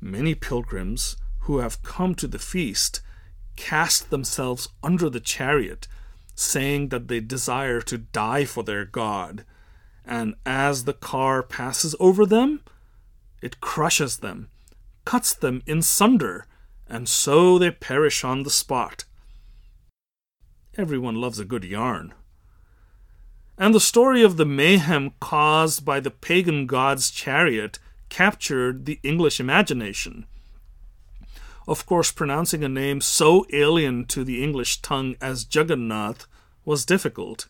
Many 0.01 0.35
pilgrims 0.35 1.17
who 1.41 1.59
have 1.59 1.83
come 1.83 2.15
to 2.17 2.29
the 2.29 2.39
feast 2.39 3.01
cast 3.57 4.11
themselves 4.11 4.69
under 4.83 5.11
the 5.11 5.21
chariot 5.21 5.89
saying 6.35 6.89
that 6.89 7.09
they 7.09 7.21
desire 7.21 7.81
to 7.83 7.99
die 7.99 8.45
for 8.45 8.63
their 8.63 8.85
God. 8.85 9.45
And 10.05 10.35
as 10.47 10.85
the 10.85 10.93
car 10.93 11.43
passes 11.43 11.95
over 12.01 12.27
them, 12.27 12.63
it 13.41 13.61
crushes 13.61 14.19
them, 14.19 14.49
cuts 15.05 15.35
them 15.35 15.63
in 15.67 15.83
sunder, 15.83 16.47
and 16.89 17.09
so 17.09 17.59
they 17.59 17.71
perish 17.71 18.25
on 18.25 18.43
the 18.43 18.51
spot. 18.51 19.05
Everyone 20.77 21.17
loves 21.17 21.39
a 21.39 21.45
good 21.45 21.65
yarn. 21.65 22.15
And 23.59 23.75
the 23.75 23.81
story 23.81 24.23
of 24.23 24.37
the 24.37 24.47
mayhem 24.47 25.13
caused 25.21 25.85
by 25.85 26.01
the 26.01 26.11
pagan 26.11 26.67
god's 26.67 27.11
chariot 27.11 27.79
captured 28.09 28.87
the 28.87 28.99
English 29.03 29.41
imagination. 29.41 30.27
Of 31.69 31.87
course, 31.87 32.11
pronouncing 32.11 32.65
a 32.65 32.69
name 32.69 33.01
so 33.01 33.47
alien 33.53 34.07
to 34.07 34.25
the 34.25 34.43
English 34.43 34.83
tongue 34.83 35.17
as 35.21 35.47
Jagannath 35.51 36.27
was 36.65 36.85
difficult. 36.85 37.47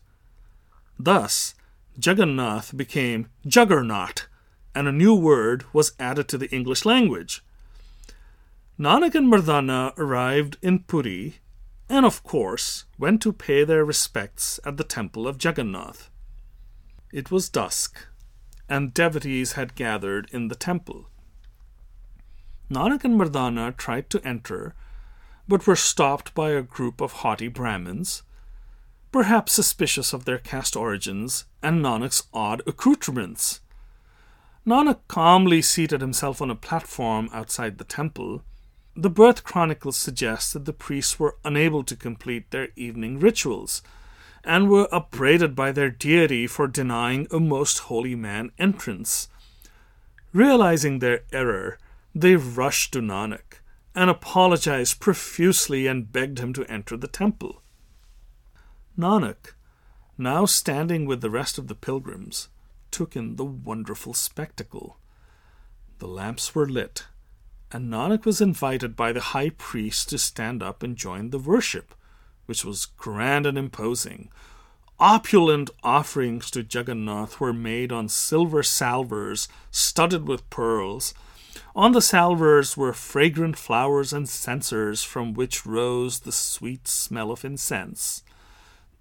Thus, 0.99 1.55
Jagannath 2.01 2.75
became 2.75 3.27
Juggernaut, 3.45 4.27
and 4.75 4.87
a 4.87 4.91
new 4.91 5.15
word 5.15 5.65
was 5.73 5.93
added 5.99 6.27
to 6.29 6.37
the 6.37 6.51
English 6.51 6.85
language. 6.85 7.43
Nanak 8.79 9.15
and 9.15 9.31
Mardana 9.31 9.93
arrived 9.97 10.57
in 10.61 10.79
Puri 10.79 11.35
and, 11.89 12.05
of 12.05 12.23
course, 12.23 12.85
went 12.97 13.21
to 13.21 13.33
pay 13.33 13.63
their 13.63 13.85
respects 13.85 14.59
at 14.65 14.77
the 14.77 14.83
temple 14.83 15.27
of 15.27 15.43
Jagannath. 15.43 16.09
It 17.11 17.29
was 17.29 17.49
dusk, 17.49 18.07
and 18.67 18.93
devotees 18.93 19.53
had 19.53 19.75
gathered 19.75 20.29
in 20.31 20.47
the 20.47 20.55
temple. 20.55 21.09
Nanak 22.71 23.03
and 23.03 23.19
Mardana 23.19 23.75
tried 23.75 24.09
to 24.09 24.25
enter, 24.25 24.73
but 25.47 25.67
were 25.67 25.75
stopped 25.75 26.33
by 26.33 26.51
a 26.51 26.61
group 26.61 27.01
of 27.01 27.11
haughty 27.11 27.47
Brahmins, 27.47 28.23
perhaps 29.11 29.53
suspicious 29.53 30.13
of 30.13 30.25
their 30.25 30.39
caste 30.39 30.75
origins 30.75 31.45
and 31.61 31.83
Nanak's 31.83 32.23
odd 32.33 32.61
accoutrements. 32.65 33.59
Nanak 34.65 34.99
calmly 35.07 35.61
seated 35.61 36.01
himself 36.01 36.41
on 36.41 36.49
a 36.49 36.55
platform 36.55 37.29
outside 37.33 37.77
the 37.77 37.83
temple. 37.83 38.43
The 38.95 39.09
birth 39.09 39.43
chronicles 39.43 39.97
suggest 39.97 40.53
that 40.53 40.65
the 40.65 40.73
priests 40.73 41.19
were 41.19 41.37
unable 41.43 41.83
to 41.83 41.95
complete 41.95 42.51
their 42.51 42.69
evening 42.75 43.19
rituals 43.19 43.81
and 44.43 44.69
were 44.69 44.87
upbraided 44.91 45.55
by 45.55 45.71
their 45.71 45.89
deity 45.89 46.45
for 46.45 46.67
denying 46.67 47.27
a 47.31 47.39
most 47.39 47.79
holy 47.79 48.13
man 48.13 48.51
entrance. 48.59 49.29
Realizing 50.31 50.99
their 50.99 51.23
error, 51.31 51.79
they 52.13 52.35
rushed 52.35 52.93
to 52.93 52.99
Nanak 52.99 53.61
and 53.95 54.09
apologized 54.09 54.99
profusely 54.99 55.87
and 55.87 56.11
begged 56.11 56.39
him 56.39 56.53
to 56.53 56.65
enter 56.65 56.95
the 56.95 57.07
temple. 57.07 57.63
Nanak, 58.97 59.53
now 60.19 60.45
standing 60.45 61.05
with 61.05 61.21
the 61.21 61.31
rest 61.31 61.57
of 61.57 61.67
the 61.67 61.75
pilgrims, 61.75 62.49
took 62.91 63.15
in 63.15 63.37
the 63.37 63.45
wonderful 63.45 64.13
spectacle. 64.13 64.97
The 65.97 66.07
lamps 66.07 66.53
were 66.53 66.69
lit, 66.69 67.07
Nanak 67.79 68.25
was 68.25 68.41
invited 68.41 68.95
by 68.95 69.11
the 69.11 69.21
high 69.21 69.49
priest 69.49 70.09
to 70.09 70.17
stand 70.17 70.61
up 70.61 70.83
and 70.83 70.95
join 70.95 71.29
the 71.29 71.39
worship, 71.39 71.95
which 72.45 72.63
was 72.63 72.85
grand 72.85 73.45
and 73.45 73.57
imposing. 73.57 74.29
Opulent 74.99 75.69
offerings 75.83 76.51
to 76.51 76.65
Jagannath 76.69 77.39
were 77.39 77.53
made 77.53 77.91
on 77.91 78.07
silver 78.07 78.63
salvers 78.63 79.47
studded 79.71 80.27
with 80.27 80.49
pearls. 80.49 81.13
On 81.75 81.91
the 81.91 82.01
salvers 82.01 82.77
were 82.77 82.93
fragrant 82.93 83.57
flowers 83.57 84.13
and 84.13 84.29
censers 84.29 85.03
from 85.03 85.33
which 85.33 85.65
rose 85.65 86.19
the 86.19 86.31
sweet 86.31 86.87
smell 86.87 87.31
of 87.31 87.43
incense. 87.43 88.23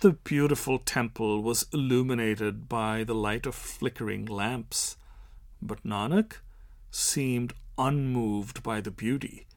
The 0.00 0.12
beautiful 0.12 0.78
temple 0.78 1.42
was 1.42 1.66
illuminated 1.72 2.68
by 2.68 3.04
the 3.04 3.14
light 3.14 3.46
of 3.46 3.54
flickering 3.54 4.26
lamps, 4.26 4.96
but 5.60 5.84
Nanak 5.84 6.38
seemed 6.90 7.54
unmoved 7.77 8.63
by 8.63 8.81
the 8.81 8.91
beauty. 8.91 9.47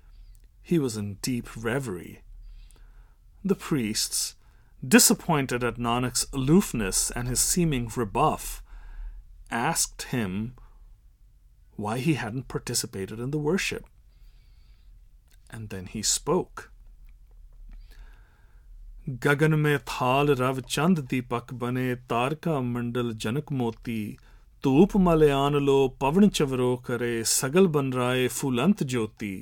He 0.63 0.79
was 0.79 0.97
in 0.97 1.15
deep 1.23 1.49
reverie. 1.57 2.21
The 3.45 3.55
priests, 3.55 4.37
disappointed 4.87 5.65
at 5.65 5.77
Nanak's 5.77 6.27
aloofness 6.33 7.11
and 7.11 7.29
his 7.29 7.41
seeming 7.41 7.91
rebuff, 7.97 8.63
asked 9.51 10.03
him 10.03 10.55
why 11.77 11.99
he 11.99 12.15
hadn't 12.15 12.49
participated 12.49 13.19
in 13.19 13.31
the 13.31 13.39
worship. 13.39 13.85
And 15.51 15.71
then 15.71 15.87
he 15.87 16.03
spoke. 16.03 16.71
गगन 19.09 19.55
में 19.55 19.79
थाल 19.79 20.29
रव 20.31 20.61
चंद 20.61 20.99
दीपक 21.11 21.53
बने 21.53 21.95
तारका 21.95 22.61
मंडल 22.61 23.13
जनक 23.13 23.53
मोती 23.53 24.19
धूप 24.65 24.97
मलयान 25.07 25.55
लो 25.67 25.77
पवन 26.01 26.29
चवरो 26.39 26.75
करे 26.87 27.13
सगल 27.33 27.67
बन 27.77 27.93
राय 27.93 28.27
फूलंत 28.39 28.83
ज्योति 28.93 29.35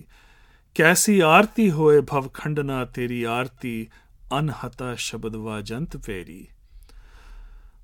कैसी 0.76 1.18
आरती 1.30 1.68
होए 1.78 2.00
भव 2.10 2.28
खंडना 2.36 2.84
तेरी 2.98 3.22
आरती 3.36 3.76
अनहता 4.40 4.94
शब्द 5.08 5.36
वाजंत 5.48 5.96
फेरी 6.06 6.40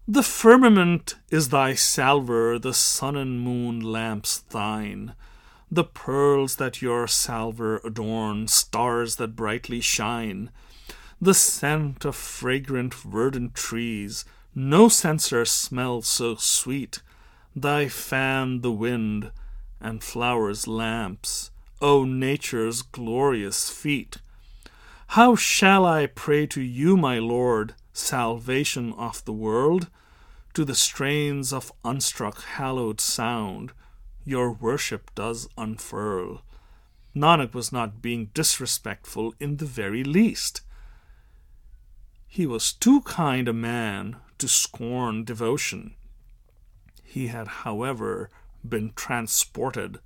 The 0.09 0.23
firmament 0.29 1.15
is 1.37 1.47
thy 1.49 1.75
salver, 1.83 2.59
the 2.59 2.75
sun 2.79 3.17
and 3.17 3.41
moon 3.45 3.79
lamps 3.93 4.35
thine. 4.55 5.07
The 5.79 5.85
pearls 6.01 6.57
that 6.57 6.83
your 6.83 7.07
salver 7.07 7.81
adorn, 7.91 8.43
stars 8.57 9.17
that 9.17 9.35
brightly 9.35 9.81
shine. 9.81 10.43
the 11.21 11.35
scent 11.35 12.05
of 12.05 12.15
fragrant 12.15 12.93
verdant 12.93 13.55
trees, 13.55 14.25
no 14.55 14.89
censer 14.89 15.45
smells 15.45 16.07
so 16.07 16.35
sweet. 16.35 17.01
Thy 17.56 17.88
fan 17.90 18.62
the 18.62 18.72
wind, 18.72 19.32
and 19.82 20.04
flowers 20.04 20.68
lamps, 20.68 21.52
O 21.82 22.06
nature's 22.06 22.82
glorious 22.82 23.70
feet. 23.70 24.18
How 25.14 25.36
shall 25.36 25.86
I 25.86 26.06
pray 26.06 26.46
to 26.48 26.62
you, 26.62 26.96
my 26.96 27.18
Lord, 27.18 27.74
salvation 27.92 28.94
of 28.94 29.26
the 29.26 29.34
world? 29.34 29.90
To 30.54 30.64
the 30.64 30.76
strains 30.76 31.52
of 31.52 31.72
unstruck 31.84 32.44
hallowed 32.44 33.02
sound, 33.02 33.72
your 34.24 34.52
worship 34.52 35.10
does 35.16 35.48
unfurl. 35.58 36.44
Nanak 37.16 37.54
was 37.54 37.72
not 37.72 38.02
being 38.02 38.30
disrespectful 38.34 39.34
in 39.40 39.58
the 39.58 39.66
very 39.66 40.04
least. 40.04 40.62
He 42.28 42.46
was 42.46 42.72
too 42.72 43.02
kind 43.02 43.48
a 43.48 43.54
man 43.54 44.18
to 44.38 44.48
scorn 44.48 45.24
devotion. 45.24 45.96
He 47.10 47.30
had, 47.30 47.48
however, 47.66 48.30
been 48.64 48.94
transported. 48.96 50.00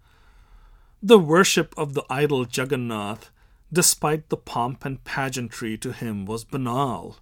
The 1.01 1.19
worship 1.19 1.73
of 1.75 1.95
the 1.95 2.05
idol 2.09 2.47
Jagannath, 2.49 3.29
despite 3.73 4.29
the 4.29 4.37
pomp 4.37 4.85
and 4.85 5.03
pageantry 5.03 5.77
to 5.79 5.91
him, 5.91 6.25
was 6.25 6.45
banal. 6.45 7.17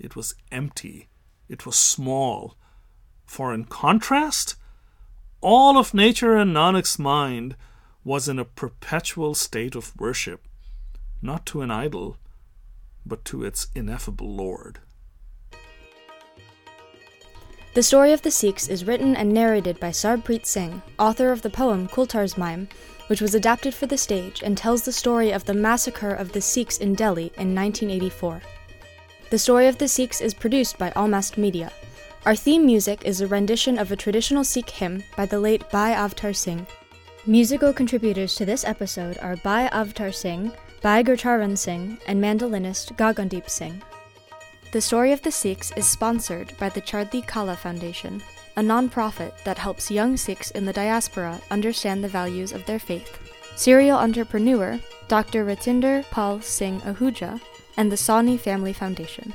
It 0.00 0.16
was 0.16 0.34
empty. 0.50 1.06
It 1.48 1.64
was 1.64 1.76
small. 1.76 2.56
For 3.24 3.54
in 3.54 3.66
contrast, 3.66 4.56
all 5.40 5.78
of 5.78 5.94
nature 5.94 6.34
and 6.36 6.52
Nanak's 6.52 6.98
mind 6.98 7.54
was 8.02 8.28
in 8.28 8.40
a 8.40 8.44
perpetual 8.44 9.36
state 9.36 9.76
of 9.76 9.96
worship, 9.96 10.44
not 11.22 11.46
to 11.46 11.62
an 11.62 11.70
idol, 11.70 12.16
but 13.06 13.24
to 13.26 13.44
its 13.44 13.68
ineffable 13.76 14.34
Lord. 14.34 14.80
The 17.72 17.84
story 17.84 18.12
of 18.12 18.22
the 18.22 18.32
Sikhs 18.32 18.66
is 18.66 18.84
written 18.84 19.14
and 19.14 19.32
narrated 19.32 19.78
by 19.78 19.90
Sarbpreet 19.90 20.44
Singh, 20.44 20.82
author 20.98 21.30
of 21.30 21.42
the 21.42 21.50
poem 21.50 21.86
Kultar's 21.86 22.36
Mime, 22.36 22.68
which 23.06 23.20
was 23.20 23.32
adapted 23.32 23.74
for 23.74 23.86
the 23.86 23.96
stage 23.96 24.42
and 24.42 24.58
tells 24.58 24.82
the 24.82 24.90
story 24.90 25.30
of 25.30 25.44
the 25.44 25.54
massacre 25.54 26.10
of 26.10 26.32
the 26.32 26.40
Sikhs 26.40 26.78
in 26.78 26.96
Delhi 26.96 27.26
in 27.36 27.54
1984. 27.54 28.42
The 29.30 29.38
story 29.38 29.68
of 29.68 29.78
the 29.78 29.86
Sikhs 29.86 30.20
is 30.20 30.34
produced 30.34 30.78
by 30.78 30.90
Almast 30.96 31.38
Media. 31.38 31.70
Our 32.26 32.34
theme 32.34 32.66
music 32.66 33.04
is 33.04 33.20
a 33.20 33.28
rendition 33.28 33.78
of 33.78 33.92
a 33.92 33.96
traditional 33.96 34.42
Sikh 34.42 34.70
hymn 34.70 35.04
by 35.16 35.26
the 35.26 35.38
late 35.38 35.70
Bhai 35.70 35.92
Avtar 35.92 36.34
Singh. 36.34 36.66
Musical 37.24 37.72
contributors 37.72 38.34
to 38.34 38.44
this 38.44 38.64
episode 38.64 39.16
are 39.18 39.36
Bhai 39.36 39.68
Avtar 39.70 40.12
Singh, 40.12 40.50
Bhai 40.82 41.04
Gurcharan 41.04 41.56
Singh, 41.56 41.98
and 42.08 42.20
mandolinist 42.20 42.96
Gagandeep 42.96 43.48
Singh. 43.48 43.80
The 44.72 44.80
Story 44.80 45.10
of 45.10 45.20
the 45.22 45.32
Sikhs 45.32 45.72
is 45.76 45.88
sponsored 45.88 46.56
by 46.58 46.68
the 46.68 46.80
Chardhi 46.80 47.26
Kala 47.26 47.56
Foundation, 47.56 48.22
a 48.54 48.62
non-profit 48.62 49.34
that 49.42 49.58
helps 49.58 49.90
young 49.90 50.16
Sikhs 50.16 50.52
in 50.52 50.64
the 50.64 50.72
diaspora 50.72 51.40
understand 51.50 52.04
the 52.04 52.08
values 52.08 52.52
of 52.52 52.64
their 52.66 52.78
faith. 52.78 53.18
Serial 53.56 53.98
entrepreneur 53.98 54.78
Dr. 55.08 55.44
Ratinder 55.44 56.08
Pal 56.12 56.40
Singh 56.40 56.80
Ahuja 56.82 57.40
and 57.76 57.90
the 57.90 57.96
Sawhney 57.96 58.38
Family 58.38 58.72
Foundation. 58.72 59.34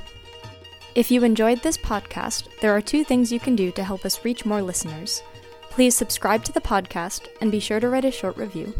If 0.94 1.10
you 1.10 1.22
enjoyed 1.22 1.62
this 1.62 1.76
podcast, 1.76 2.48
there 2.60 2.74
are 2.74 2.80
two 2.80 3.04
things 3.04 3.30
you 3.30 3.38
can 3.38 3.54
do 3.54 3.70
to 3.72 3.84
help 3.84 4.06
us 4.06 4.24
reach 4.24 4.46
more 4.46 4.62
listeners. 4.62 5.22
Please 5.68 5.94
subscribe 5.94 6.44
to 6.44 6.52
the 6.52 6.62
podcast 6.62 7.28
and 7.42 7.52
be 7.52 7.60
sure 7.60 7.78
to 7.78 7.90
write 7.90 8.06
a 8.06 8.10
short 8.10 8.38
review. 8.38 8.72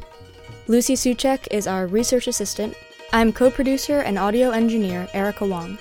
Lucy 0.69 0.95
Suchek 0.95 1.49
is 1.51 1.67
our 1.67 1.87
research 1.87 2.27
assistant. 2.27 2.75
I'm 3.13 3.31
co 3.31 3.51
producer 3.51 4.01
and 4.01 4.19
audio 4.19 4.53
engineer 4.53 5.07
Erica 5.13 5.45
Wong. 5.45 5.79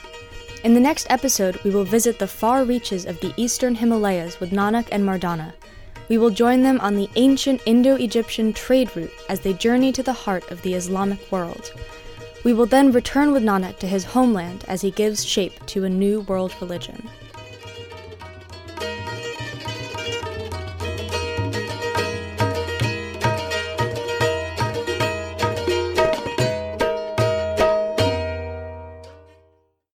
In 0.66 0.74
the 0.74 0.80
next 0.80 1.06
episode, 1.12 1.64
we 1.64 1.70
will 1.70 1.84
visit 1.84 2.18
the 2.18 2.26
far 2.26 2.64
reaches 2.64 3.06
of 3.06 3.20
the 3.20 3.32
eastern 3.38 3.76
Himalayas 3.76 4.40
with 4.40 4.50
Nanak 4.50 4.88
and 4.92 5.04
Mardana. 5.04 5.54
We 6.10 6.18
will 6.18 6.32
join 6.32 6.64
them 6.64 6.80
on 6.82 6.96
the 6.96 7.08
ancient 7.18 7.62
Indo 7.68 7.98
Egyptian 7.98 8.52
trade 8.52 8.90
route 8.96 9.14
as 9.30 9.42
they 9.42 9.54
journey 9.54 9.92
to 9.92 10.02
the 10.02 10.12
heart 10.12 10.50
of 10.50 10.64
the 10.64 10.74
Islamic 10.74 11.32
world. 11.32 11.72
We 12.44 12.54
will 12.54 12.66
then 12.66 12.92
return 12.92 13.32
with 13.32 13.44
Nanak 13.44 13.78
to 13.78 13.88
his 13.88 14.06
homeland 14.06 14.66
as 14.68 14.82
he 14.82 14.90
gives 14.90 15.24
shape 15.24 15.64
to 15.68 15.84
a 15.84 15.90
new 16.04 16.22
world 16.22 16.56
religion. 16.60 17.12